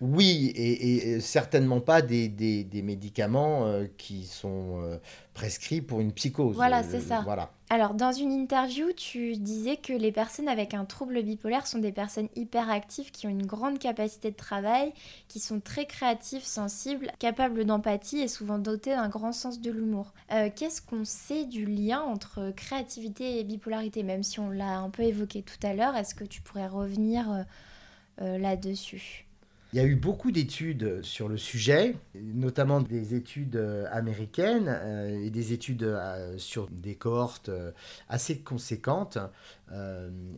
[0.00, 4.96] Oui, et, certainement pas des, des, médicaments euh, qui sont euh,
[5.34, 6.56] prescrits pour une psychose.
[6.56, 7.20] Voilà, c'est ça.
[7.20, 7.50] Voilà.
[7.68, 11.92] Alors, dans une interview, tu disais que les personnes avec un trouble bipolaire sont des
[11.92, 14.94] personnes hyperactives qui ont une grande capacité de travail,
[15.28, 20.14] qui sont très créatives, sensibles, capables d'empathie et souvent dotées d'un grand sens de l'humour.
[20.32, 24.02] Euh, qu'est-ce qu'on sait du lien entre créativité et bipolarité?
[24.02, 27.44] Même si on l'a un peu évoqué tout à l'heure, est-ce que tu pourrais revenir
[28.18, 29.29] là-dessus?
[29.72, 35.24] Il y a eu beaucoup d'études sur le sujet, notamment des études euh, américaines euh,
[35.24, 37.50] et des études euh, sur des cohortes
[38.08, 39.18] assez conséquentes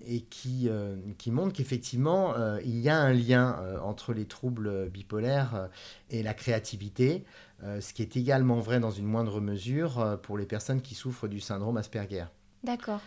[0.07, 0.69] et qui,
[1.17, 5.71] qui montrent qu'effectivement, il y a un lien entre les troubles bipolaires
[6.11, 7.25] et la créativité,
[7.63, 11.41] ce qui est également vrai dans une moindre mesure pour les personnes qui souffrent du
[11.41, 12.27] syndrome Asperger.
[12.63, 13.01] D'accord.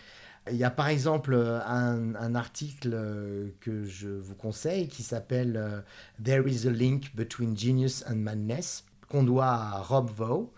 [0.51, 5.58] Il y a par exemple euh, un, article euh, que je vous conseille qui s'appelle
[5.58, 5.81] euh,
[6.23, 10.53] There is a link between genius and madness, qu'on doit à Rob Vaux,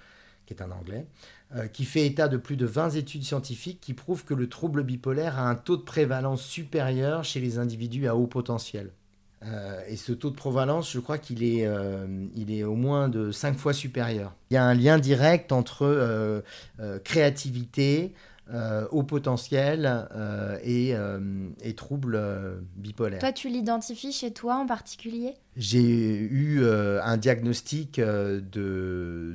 [0.45, 1.05] qui est un anglais,
[1.73, 5.39] qui fait état de plus de 20 études scientifiques qui prouvent que le trouble bipolaire
[5.39, 8.91] a un taux de prévalence supérieur chez les individus à haut potentiel.
[9.89, 11.67] et ce taux de prévalence, je crois qu'il est,
[12.47, 14.33] est au moins de 5 fois supérieur.
[14.49, 16.43] Il y a un lien direct entre
[17.03, 18.13] créativité,
[18.53, 22.17] euh, au potentiel euh, et, euh, et, troubles
[22.77, 23.19] bipolaires.
[23.19, 25.33] Toi, tu l'identifies chez toi en particulier?
[25.57, 28.41] J'ai eu un diagnostic de,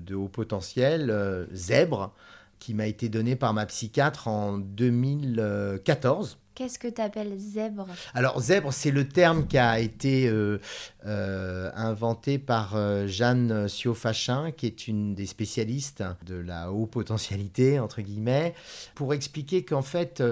[0.06, 2.14] de, haut potentiel, zèbre,
[2.58, 6.38] qui m'a été donné par ma psychiatre en 2014.
[6.62, 7.88] Qu'est-ce que tu appelles zèbre?
[8.14, 10.60] Alors, zèbre, c'est le terme qui a été euh,
[11.04, 17.80] euh, inventé par euh, Jeanne Siofachin, qui est une des spécialistes de la haute potentialité,
[17.80, 18.54] entre guillemets,
[18.94, 20.22] pour expliquer qu'en fait,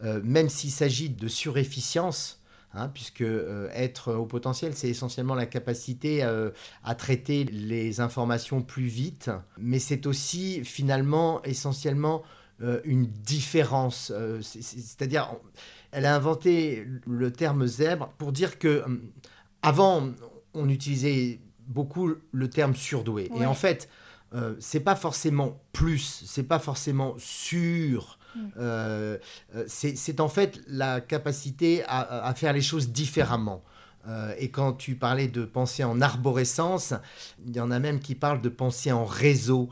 [0.00, 2.40] même s'il s'agit de surefficience,
[2.72, 3.24] hein, puisque
[3.74, 10.06] être au potentiel, c'est essentiellement la capacité à traiter les informations plus vite, mais c'est
[10.06, 12.22] aussi finalement essentiellement
[12.84, 14.12] une différence.
[14.40, 15.36] C'est-à-dire,
[15.94, 18.84] elle a inventé le terme zèbre pour dire que
[19.62, 20.10] avant,
[20.52, 23.30] on utilisait beaucoup le terme surdoué.
[23.36, 23.88] Et en fait,
[24.34, 28.18] euh, c'est pas forcément plus, c'est pas forcément sûr.
[28.34, 28.40] Mm.
[28.58, 29.18] Euh,
[29.54, 33.62] euh, c'est en fait la capacité à, faire les choses différemment.
[34.38, 36.92] et quand tu parlais de penser en arborescence,
[37.46, 39.70] il y en a même qui parlent de penser en réseau,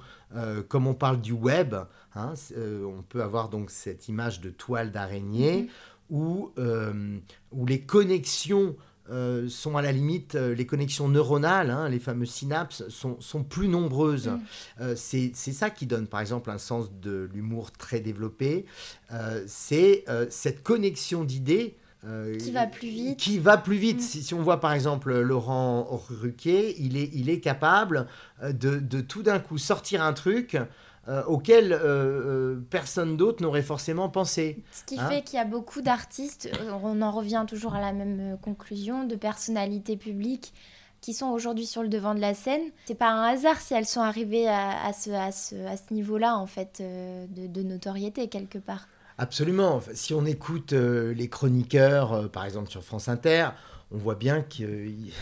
[0.68, 1.74] comme on parle du web.
[2.14, 5.91] Hein, on peut avoir donc cette image de toile d'araignée mm-hmm.
[6.12, 6.52] Où
[7.66, 8.76] les connexions
[9.10, 13.42] euh, sont à la limite, euh, les connexions neuronales, hein, les fameuses synapses, sont, sont
[13.42, 14.28] plus nombreuses.
[14.28, 14.40] Mm.
[14.80, 18.64] Euh, c'est ça qui donne, par exemple, un sens de l'humour très développé.
[19.46, 21.76] c'est cette connexion d'idées.
[22.38, 23.18] qui va plus vite.
[23.18, 23.98] Qui va plus vite.
[23.98, 24.00] Mm.
[24.00, 28.06] Si, si, on voit par exemple Laurent Ruquier, il est, il est capable
[28.42, 30.56] de, de tout d'un coup sortir un truc
[31.08, 34.62] euh, auquel euh, euh, personne d'autre n'aurait forcément pensé.
[34.70, 35.08] Ce qui hein.
[35.08, 36.48] fait qu'il y a beaucoup d'artistes,
[36.84, 40.54] on en revient toujours à la même conclusion, de personnalités publiques
[41.00, 42.62] qui sont aujourd'hui sur le devant de la scène.
[42.84, 46.36] C'est pas un hasard si elles sont arrivées à, ce, à ce, à ce niveau-là,
[46.36, 48.86] en fait, de, de, notoriété, quelque part.
[49.18, 49.80] Absolument.
[49.94, 53.48] Si on écoute les chroniqueurs, par exemple sur France Inter,
[53.90, 55.12] on voit bien qu'ils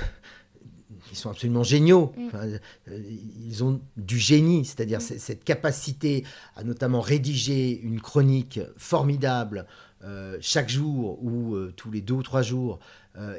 [1.11, 2.13] ils sont absolument géniaux.
[2.17, 2.29] Mm.
[2.35, 2.59] Euh,
[3.47, 5.19] ils ont du génie, c'est-à-dire mm.
[5.19, 6.25] cette capacité
[6.57, 9.67] à notamment rédiger une chronique formidable
[10.03, 12.79] euh, chaque jour ou euh, tous les deux ou trois jours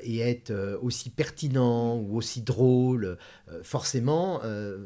[0.04, 0.52] et être
[0.82, 3.18] aussi pertinent ou aussi drôle,
[3.64, 4.42] forcément,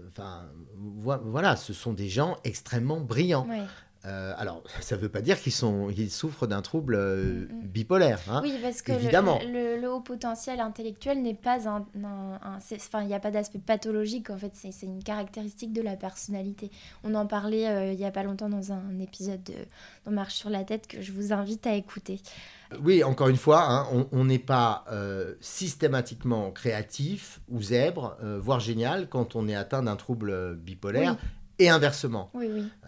[0.10, 0.44] enfin,
[0.78, 3.48] voilà, ce sont des gens extrêmement brillants.
[4.06, 7.68] Euh, alors, ça ne veut pas dire qu'ils souffrent d'un trouble euh, mm, mm.
[7.68, 8.20] bipolaire.
[8.30, 9.40] Hein, oui, parce que évidemment.
[9.44, 14.30] Le, haut potentiel intellectuel n'est pas un, enfin, il n'y a pas d'aspect pathologique.
[14.30, 16.72] En fait, c'est une caractéristique de la personnalité.
[17.04, 19.54] On en parlait euh, il n'y a pas longtemps dans un épisode de
[20.06, 22.22] dans Marche sur la tête que je vous invite à écouter.
[22.84, 24.86] Oui, encore une fois, hein, on n'est pas
[25.40, 31.18] systématiquement créatif ou zèbre, voire génial, quand on est atteint d'un trouble bipolaire
[31.60, 32.32] et inversement.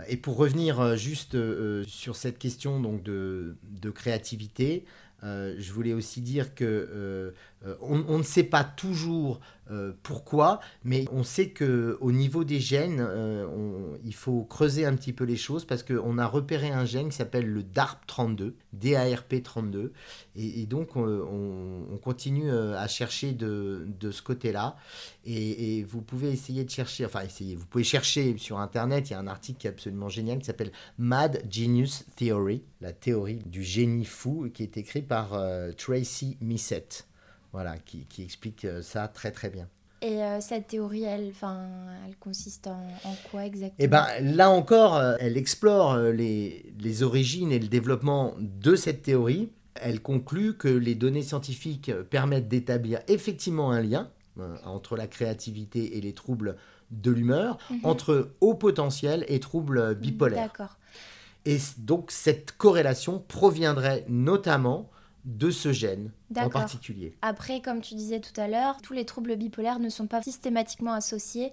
[0.08, 4.86] Et pour revenir euh, juste euh, sur cette question donc de, de créativité,
[5.24, 7.34] euh, je voulais aussi dire que
[7.82, 9.40] on, ne sait pas toujours
[9.70, 14.96] euh, pourquoi, mais on sait que au niveau des gènes, euh, il faut creuser un
[14.96, 19.92] petit peu les choses parce qu'on a repéré un gène qui s'appelle le DARP32, DARP32,
[20.38, 24.78] et, donc on, continue euh, à chercher de, ce côté-là.
[25.26, 29.16] Et, vous pouvez essayer de chercher, enfin essayer, vous pouvez chercher sur Internet, il y
[29.16, 33.64] a un article qui est absolument génial qui s'appelle Mad Genius Theory, la théorie du
[33.64, 35.38] génie fou, qui est écrit par
[35.76, 37.08] Tracy Missett.
[37.54, 39.68] Voilà, qui, explique euh, ça très très bien.
[40.02, 41.34] Et euh, cette théorie, elle,
[42.06, 42.88] elle consiste en,
[43.32, 43.76] quoi exactement?
[43.80, 49.02] Eh ben, là encore, euh, elle explore les, les, origines et le développement de cette
[49.02, 49.50] théorie.
[49.74, 54.10] Elle conclut que les données scientifiques permettent d'établir effectivement un lien
[54.66, 56.58] entre la créativité et les troubles
[56.92, 57.80] de l'humeur, mhm.
[57.84, 60.48] entre haut potentiel et troubles bipolaires.
[60.48, 60.78] D'accord.
[61.46, 64.90] Et donc cette corrélation proviendrait notamment
[65.28, 67.14] de ce gène en particulier.
[67.22, 70.94] Après, comme tu disais tout à l'heure, tous les troubles bipolaires ne sont pas systématiquement
[70.94, 71.52] associés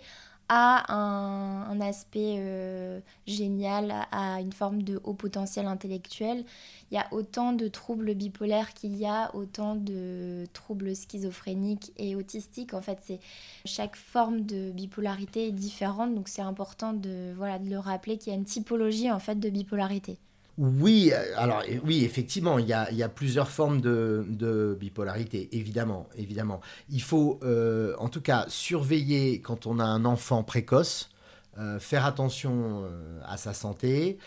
[0.48, 6.44] à un, aspect euh, génial, à une forme de haut potentiel intellectuel.
[6.90, 12.14] Il y a autant de troubles bipolaires qu'il y a autant de troubles schizophréniques et
[12.14, 12.74] autistiques.
[12.74, 13.20] En fait, c'est
[13.64, 18.32] chaque forme de bipolarité est différente, donc c'est important de voilà de le rappeler qu'il
[18.32, 20.18] y a une typologie en fait de bipolarité.
[20.56, 26.60] Oui, euh, alors oui, effectivement, il y a, plusieurs formes de, bipolarité, évidemment, évidemment.
[26.90, 31.10] Il faut, euh, en tout cas, surveiller quand on a un enfant précoce,
[31.58, 32.84] euh, faire attention
[33.26, 34.18] à sa santé,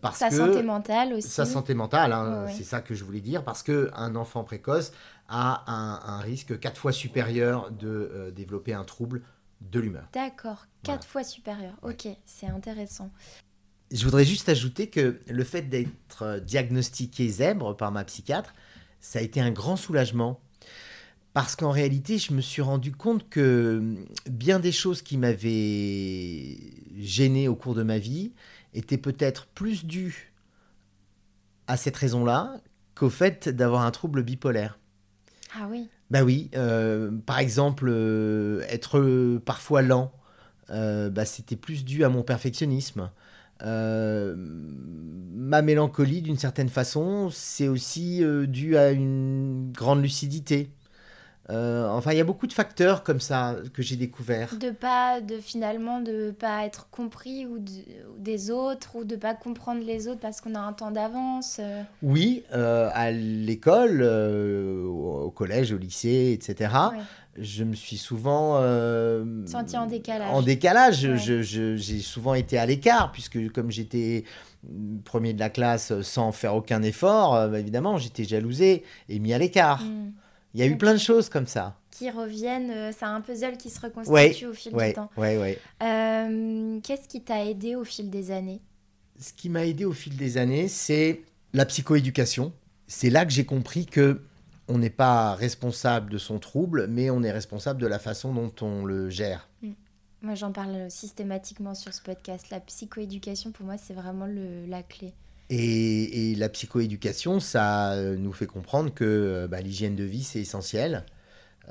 [0.00, 1.28] parce sa santé mentale aussi.
[1.28, 4.92] Sa santé mentale, hein, c'est ça que je voulais dire, parce que un enfant précoce
[5.28, 9.22] a un, risque quatre fois supérieur de développer un trouble
[9.60, 10.08] de l'humeur.
[10.12, 11.74] D'accord, quatre fois supérieur.
[11.82, 13.10] Ok, c'est intéressant.
[13.90, 18.54] Je voudrais juste ajouter que le fait d'être diagnostiqué zèbre par ma psychiatre,
[19.00, 20.40] ça a été un grand soulagement.
[21.32, 23.94] Parce qu'en réalité, je me suis rendu compte que
[24.28, 26.56] bien des choses qui m'avaient
[26.98, 28.32] gêné au cours de ma vie
[28.74, 30.32] étaient peut-être plus dues
[31.68, 32.56] à cette raison-là
[32.96, 34.78] qu'au fait d'avoir un trouble bipolaire.
[35.54, 36.50] Ah oui Bah oui.
[36.56, 40.12] Euh, par exemple, euh, être parfois lent,
[40.70, 43.10] euh, bah, c'était plus dû à mon perfectionnisme.
[43.62, 50.70] Ma mélancolie, d'une certaine façon, c'est aussi dû à une grande lucidité.
[51.50, 54.56] Euh, enfin, il y a beaucoup de facteurs comme ça que j'ai découverts.
[54.56, 57.58] De pas, de finalement, de pas être compris ou,
[58.18, 61.56] des autres, ou de pas comprendre les autres parce qu'on a un temps d'avance.
[61.58, 61.82] Euh.
[62.02, 66.72] Oui, euh, à l'école, au collège, au lycée, etc.
[67.36, 68.60] Je me suis souvent
[69.46, 70.30] senti en décalage.
[70.32, 74.24] En décalage, j'ai souvent été à l'écart puisque comme j'étais
[75.04, 79.38] premier de la classe sans faire aucun effort, bah, évidemment, j'étais jalousé et mis à
[79.38, 79.82] l'écart.
[79.82, 80.12] Mm.
[80.54, 81.76] Il y a eu plein de choses comme ça.
[81.90, 85.10] Qui reviennent, euh, c'est un puzzle qui se reconstitue au fil du temps.
[85.18, 88.60] Euh, Qu'est-ce qui t'a aidé au fil des années?
[89.18, 91.22] Ce qui m'a aidé au fil des années, c'est
[91.52, 92.52] la psychoéducation.
[92.86, 94.22] C'est là que j'ai compris que
[94.70, 98.52] on n'est pas responsable de son trouble, mais on est responsable de la façon dont
[98.62, 99.48] on le gère.
[99.62, 99.72] Mm.
[100.22, 102.50] Moi, j'en parle systématiquement sur ce podcast.
[102.50, 105.14] La psychoéducation, pour moi, c'est vraiment le, la clé.
[105.48, 110.40] Et, la psychoéducation, ça euh, nous fait comprendre que euh, bah, l'hygiène de vie, c'est
[110.40, 111.04] essentiel.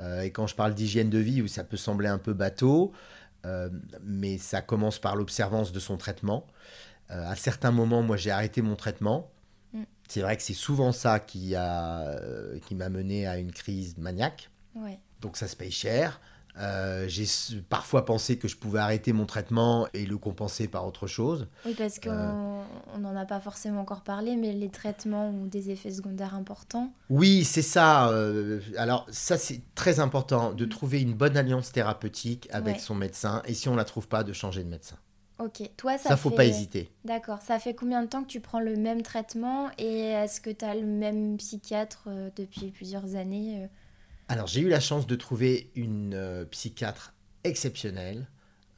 [0.00, 2.92] Euh, et quand je parle d'hygiène de vie, où ça peut sembler un peu bateau,
[4.04, 6.46] mais ça commence par l'observance de son traitement.
[7.08, 9.30] à certains moments, moi, j'ai arrêté mon traitement.
[10.10, 10.12] Mm.
[10.12, 12.16] C'est vrai que c'est souvent ça qui m'a
[12.66, 14.50] qui mené à une crise maniaque.
[15.20, 16.20] Donc ça se paye cher.
[16.58, 17.26] Euh, j'ai
[17.68, 21.46] parfois pensé que je pouvais arrêter mon traitement et le compenser par autre chose.
[21.64, 25.70] Oui, parce qu'on euh, n'en a pas forcément encore parlé, mais les traitements ont des
[25.70, 26.92] effets secondaires importants.
[27.08, 28.08] Oui, c'est ça.
[28.08, 33.42] Euh, alors ça, c'est très important de trouver une bonne alliance thérapeutique avec son médecin
[33.46, 34.96] et si on ne la trouve pas, de changer de médecin.
[35.40, 36.10] Ok, toi ça.
[36.10, 36.90] Ça, faut pas hésiter.
[37.04, 37.40] D'accord.
[37.40, 40.64] Ça fait combien de temps que tu prends le même traitement et est-ce que tu
[40.64, 43.68] as le même psychiatre depuis plusieurs années
[44.30, 48.28] alors j'ai eu la chance de trouver une euh, psychiatre exceptionnelle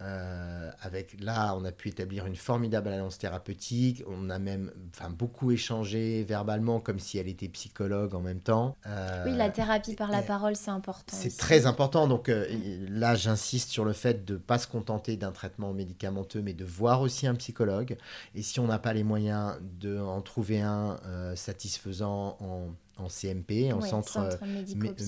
[0.03, 4.03] euh, avec là, on a pu établir une formidable alliance thérapeutique.
[4.07, 8.77] On a même, enfin, beaucoup échangé verbalement, comme si elle était psychologue en même temps.
[8.87, 11.17] Euh, oui, la thérapie par la parole, c'est important.
[11.17, 12.09] C'est très important.
[12.09, 12.47] Donc euh,
[12.89, 16.65] là, j'insiste sur le fait de ne pas se contenter d'un traitement médicamenteux, mais de
[16.65, 17.97] voir aussi un psychologue.
[18.35, 20.99] Et si on n'a pas les moyens d'en trouver un
[21.37, 24.39] satisfaisant en en CMP, en centre,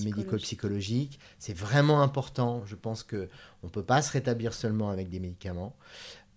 [0.03, 1.19] médico-psychologique.
[1.39, 2.63] c'est vraiment important.
[2.65, 3.29] Je pense que
[3.63, 5.75] on peut pas se rétablir seulement avec des médicaments.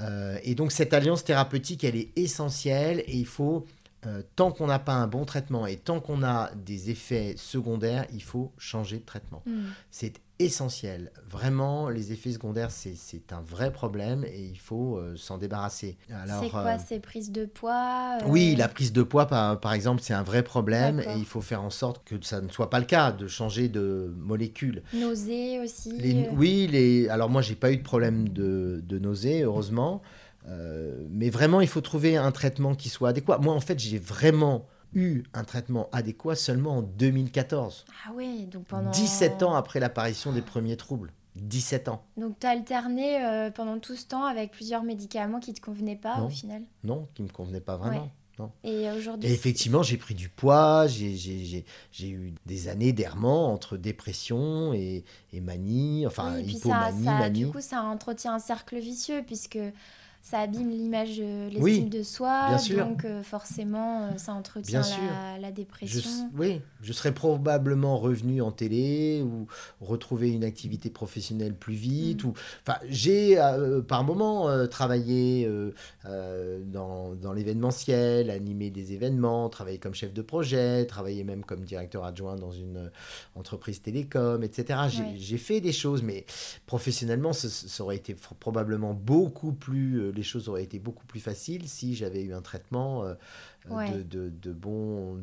[0.01, 3.65] Euh, et donc cette alliance thérapeutique, elle est essentielle et il faut,
[4.07, 8.07] euh, tant qu'on n'a pas un bon traitement et tant qu'on a des effets secondaires,
[8.13, 9.43] il faut changer de traitement.
[9.45, 9.71] Hmm.
[9.91, 11.11] C'est essentiel.
[11.29, 15.97] Vraiment, les effets secondaires, c'est un vrai problème et il faut euh, s'en débarrasser.
[16.09, 19.73] C'est quoi euh, ces prises de poids euh Oui, la prise de poids, par, par
[19.73, 22.71] exemple, c'est un vrai problème et il faut faire en sorte que ça ne soit
[22.71, 24.83] pas le cas, de changer de molécule.
[24.95, 25.93] Nausées aussi
[26.37, 27.09] Oui, les...
[27.09, 30.03] alors moi, j'ai pas eu de problème de, de nausées, heureusement.
[31.11, 33.39] Mais vraiment, il faut trouver un traitement qui soit adéquat.
[33.39, 37.85] Moi, en fait, j'ai vraiment eu un traitement adéquat seulement en 2014.
[38.07, 38.91] Ah oui, donc pendant...
[38.91, 41.13] 17 ans après l'apparition des premiers troubles.
[41.37, 42.03] 17 ans.
[42.17, 45.61] Donc tu as alterné euh, pendant tout ce temps avec plusieurs médicaments qui ne te
[45.61, 46.63] convenaient pas au final?
[46.83, 48.11] Non, qui ne me convenaient pas vraiment.
[48.41, 48.53] Non.
[48.63, 55.05] Et aujourd'hui effectivement, j'ai pris du poids, j'ai eu des années d'errement entre dépression et,
[55.33, 59.59] et manie, enfin oui, hypomanie, ça, ça, Du coup, ça entretient un cercle vicieux puisque
[60.21, 64.83] ça abîme l'image, l'estime de soi, donc euh, forcément euh, ça entretient
[65.41, 66.31] la, dépression.
[66.37, 69.47] oui, je serais probablement revenu en télé ou
[69.81, 72.25] retrouver une activité professionnelle plus vite.
[72.25, 72.29] Mm.
[72.29, 72.35] Ou,
[72.67, 75.49] enfin, j'ai euh, par moment travaillé
[76.05, 82.05] dans, dans l'événementiel, animé des événements, travaillé comme chef de projet, travaillé même comme directeur
[82.05, 82.91] adjoint dans une
[83.35, 84.81] entreprise télécom, etc.
[85.17, 86.27] J'ai fait des choses, mais
[86.67, 91.69] professionnellement, ça, ça aurait été probablement beaucoup plus les choses auraient été beaucoup plus faciles
[91.69, 93.05] si j'avais eu un traitement
[93.71, 95.19] euh, de, de, bon,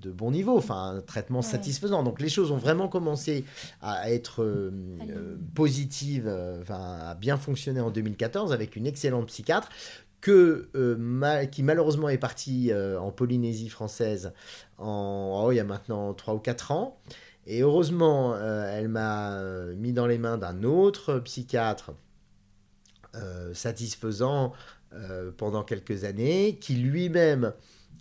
[0.00, 2.02] de, bon niveau, enfin un traitement satisfaisant.
[2.02, 3.44] Donc les choses ont vraiment commencé
[3.82, 4.70] à être euh,
[5.08, 6.28] euh, positives,
[6.60, 9.68] enfin à bien fonctionner en 2014 avec une excellente psychiatre
[10.20, 10.68] que,
[11.50, 14.32] qui malheureusement est partie en Polynésie française
[14.76, 16.98] en, oh, il y a maintenant 3 ou 4 ans.
[17.46, 19.40] Et heureusement, elle m'a
[19.76, 21.92] mis dans les mains d'un autre psychiatre
[23.54, 24.52] satisfaisant
[24.92, 27.52] euh, pendant quelques années, qui lui-même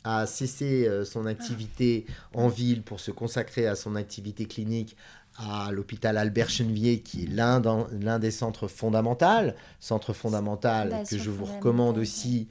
[0.03, 4.97] a cessé euh, son activité en ville pour se consacrer à son activité clinique
[5.37, 11.29] à l'hôpital Albert Chenevier, qui est l'un, l'un des centres fondamentaux, centre fondamental que je
[11.29, 12.49] vous recommande aussi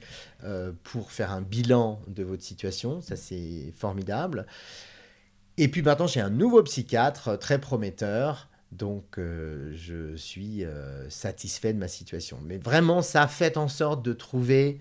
[0.83, 3.01] pour faire un bilan de votre situation.
[3.01, 4.47] Ça, c'est formidable.
[5.57, 11.73] Et puis maintenant, j'ai un nouveau psychiatre très prometteur donc, euh, je suis euh, satisfait
[11.73, 12.39] de ma situation.
[12.43, 14.79] Mais vraiment, ça fait en sorte de trouver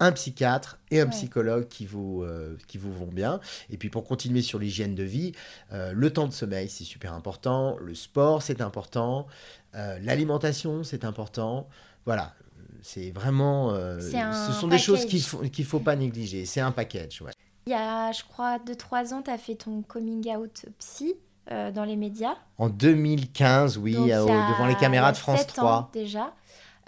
[0.00, 3.40] un psychiatre et un psychologue qui vous, euh, qui vous vont bien.
[3.68, 5.32] Et puis pour continuer sur l'hygiène de vie,
[5.72, 9.26] euh, le temps de sommeil, c'est super important, le sport, c'est important,
[9.74, 11.68] l'alimentation, c'est important.
[12.06, 12.34] Voilà,
[12.82, 13.74] c'est vraiment...
[14.00, 16.46] ce sont des choses qu'il ne faut, faut pas négliger.
[16.46, 17.32] C'est un package, ouais.
[17.66, 21.14] Il y a, je crois, 2-3 ans, tu as fait ton coming out psy
[21.50, 22.36] dans les médias.
[22.58, 25.72] En 2015, oui, devant les caméras de France 3.
[25.72, 26.32] Ans déjà.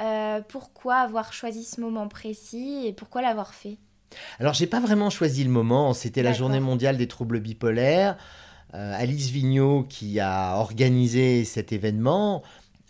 [0.03, 3.79] Euh, pourquoi avoir choisi ce moment précis et pourquoi l'avoir fait?
[4.41, 5.95] Alors, j'ai pas vraiment choisi le moment.
[5.95, 8.17] C'était la journée mondiale des troubles bipolaires.
[8.75, 12.43] Euh, Alice Vigneault, qui a organisé cet événement,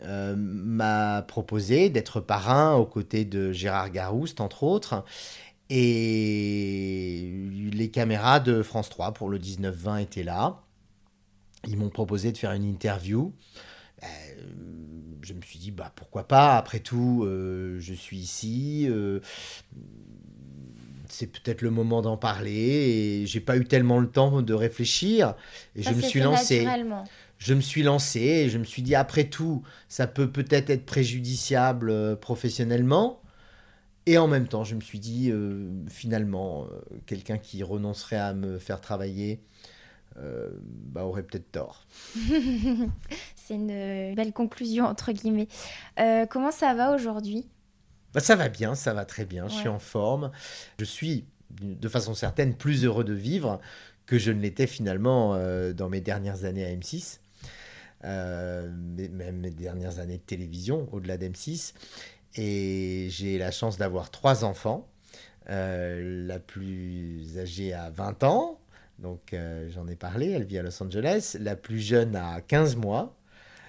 [0.03, 5.05] euh, m'a proposé d'être parrain aux côtés de Gérard Garouste, entre autres.
[5.71, 7.33] Et
[7.73, 10.62] les caméras de France 3 pour le 19-20 étaient là.
[11.69, 13.33] Ils m'ont proposé de faire une interview.
[15.23, 19.21] Je me suis dit, bah, pourquoi pas, après tout, euh, je suis ici, euh,
[21.09, 22.51] c'est peut-être le moment d'en parler,
[23.23, 25.37] et j'ai pas eu tellement le temps de réfléchir,
[25.77, 26.67] et je me suis lancé.
[27.39, 30.85] Je me suis lancé, et je me suis dit, après tout, ça peut peut-être être
[30.85, 33.23] préjudiciable euh, professionnellement,
[34.07, 35.33] et en même temps, je me suis dit,
[35.89, 36.67] finalement,
[37.07, 39.41] quelqu'un qui renoncerait à me faire travailler,
[40.19, 41.87] euh, bah, aurait peut-être tort.
[43.37, 45.49] C'est une belle conclusion, entre guillemets.
[45.99, 47.49] Euh, comment ça va aujourd'hui?
[48.13, 50.31] Bah, Ça va bien, ça va très bien, je suis en forme.
[50.79, 51.25] Je suis,
[51.61, 53.61] de façon certaine, plus heureux de vivre
[54.07, 57.19] que je ne l'étais finalement euh, dans mes dernières années à M6.
[58.03, 61.75] même mes dernières années de télévision, au-delà d'M6.
[62.35, 64.89] Et j'ai la chance d'avoir trois enfants.
[65.47, 68.62] la plus âgée a 20 ans,
[69.03, 71.37] donc euh, j'en ai parlé, elle vit à Los Angeles.
[71.41, 73.15] La plus jeune a 15 mois.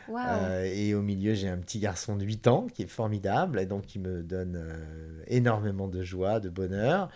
[0.09, 3.65] Euh, et au milieu, j'ai un petit garçon de 8 ans qui est formidable et
[3.65, 7.09] donc qui me donne euh, énormément de joie, de bonheur.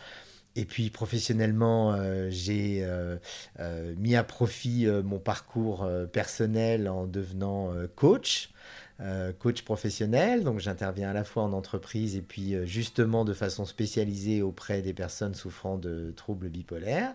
[0.55, 1.95] Et puis professionnellement,
[2.29, 2.83] j'ai
[3.95, 8.49] mis à profit mon parcours personnel en devenant coach.
[9.39, 14.41] Coach professionnel, donc j'interviens à la fois en entreprise et puis justement de façon spécialisée
[14.41, 17.13] auprès des personnes souffrant de troubles bipolaires.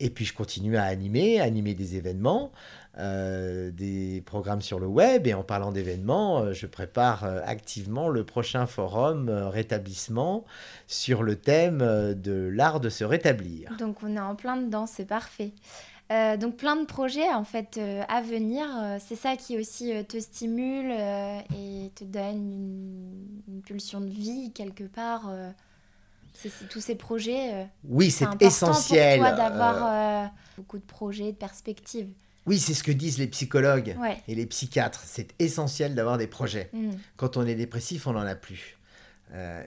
[0.00, 2.50] Et puis je continue à animer, animer des événements,
[2.98, 5.26] euh, des programmes sur le web.
[5.26, 10.44] Et en parlant d'événements, euh, je prépare euh, activement le prochain forum rétablissement
[10.88, 13.70] sur le thème de l'art de se rétablir.
[13.78, 15.52] Donc on est en plein dedans, c'est parfait.
[16.10, 18.66] Donc plein de projets en fait à venir.
[19.00, 24.84] c'est ça qui aussi te stimule et te donne une, une, pulsion de vie quelque
[24.84, 25.30] part
[26.68, 27.54] tous ces projets.
[27.54, 29.20] Euh, oui, c'est essentiel.
[29.20, 32.08] Pour toi d'avoir euh, euh, beaucoup de projets, de perspectives.
[32.46, 33.96] Oui, c'est ce que disent les psychologues
[34.28, 35.02] et les psychiatres.
[35.04, 36.68] C'est essentiel d'avoir des projets.
[36.72, 36.90] Mm.
[37.16, 38.76] Quand on est dépressif, on n'en a plus.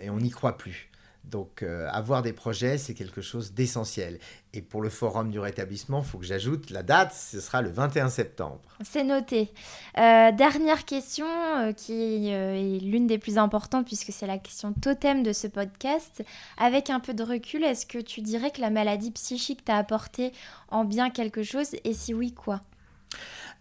[0.01, 0.89] et on n'y croit plus.
[1.29, 4.19] Donc euh, avoir des projets, c'est quelque chose d'essentiel.
[4.53, 7.69] Et pour le forum du rétablissement, il faut que j'ajoute la date, ce sera le
[7.69, 8.61] 21 septembre.
[8.83, 9.51] C'est noté.
[9.97, 15.21] Euh, dernière question euh, qui est l'une des plus importantes puisque c'est la question totem
[15.21, 16.23] de ce podcast.
[16.57, 20.31] Avec un peu de recul, est-ce que tu dirais que la maladie psychique t'a apporté
[20.69, 21.75] en bien quelque chose?
[21.83, 22.61] Et si oui, quoi?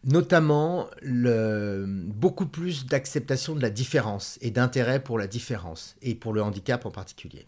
[0.05, 6.33] Notamment le, beaucoup plus d'acceptation de la différence et d'intérêt pour la différence et pour
[6.33, 7.47] le handicap en particulier.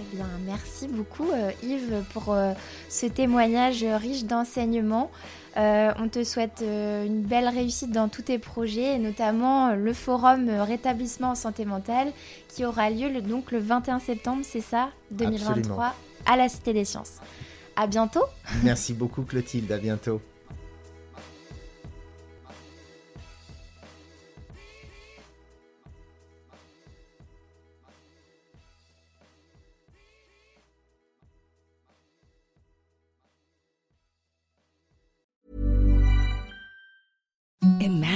[0.00, 2.52] Eh bien, merci beaucoup euh, Yves pour euh,
[2.88, 5.10] ce témoignage riche d'enseignements.
[5.56, 10.50] Euh, on te souhaite une belle réussite dans tous tes projets et notamment le forum
[10.50, 12.12] rétablissement en santé mentale
[12.48, 15.94] qui aura lieu le, donc le 21 septembre, c'est ça, 2023,
[16.26, 17.20] à la Cité des Sciences.
[17.74, 18.24] À bientôt.
[18.64, 20.20] Merci beaucoup Clotilde, à bientôt.
[37.86, 38.15] Imagine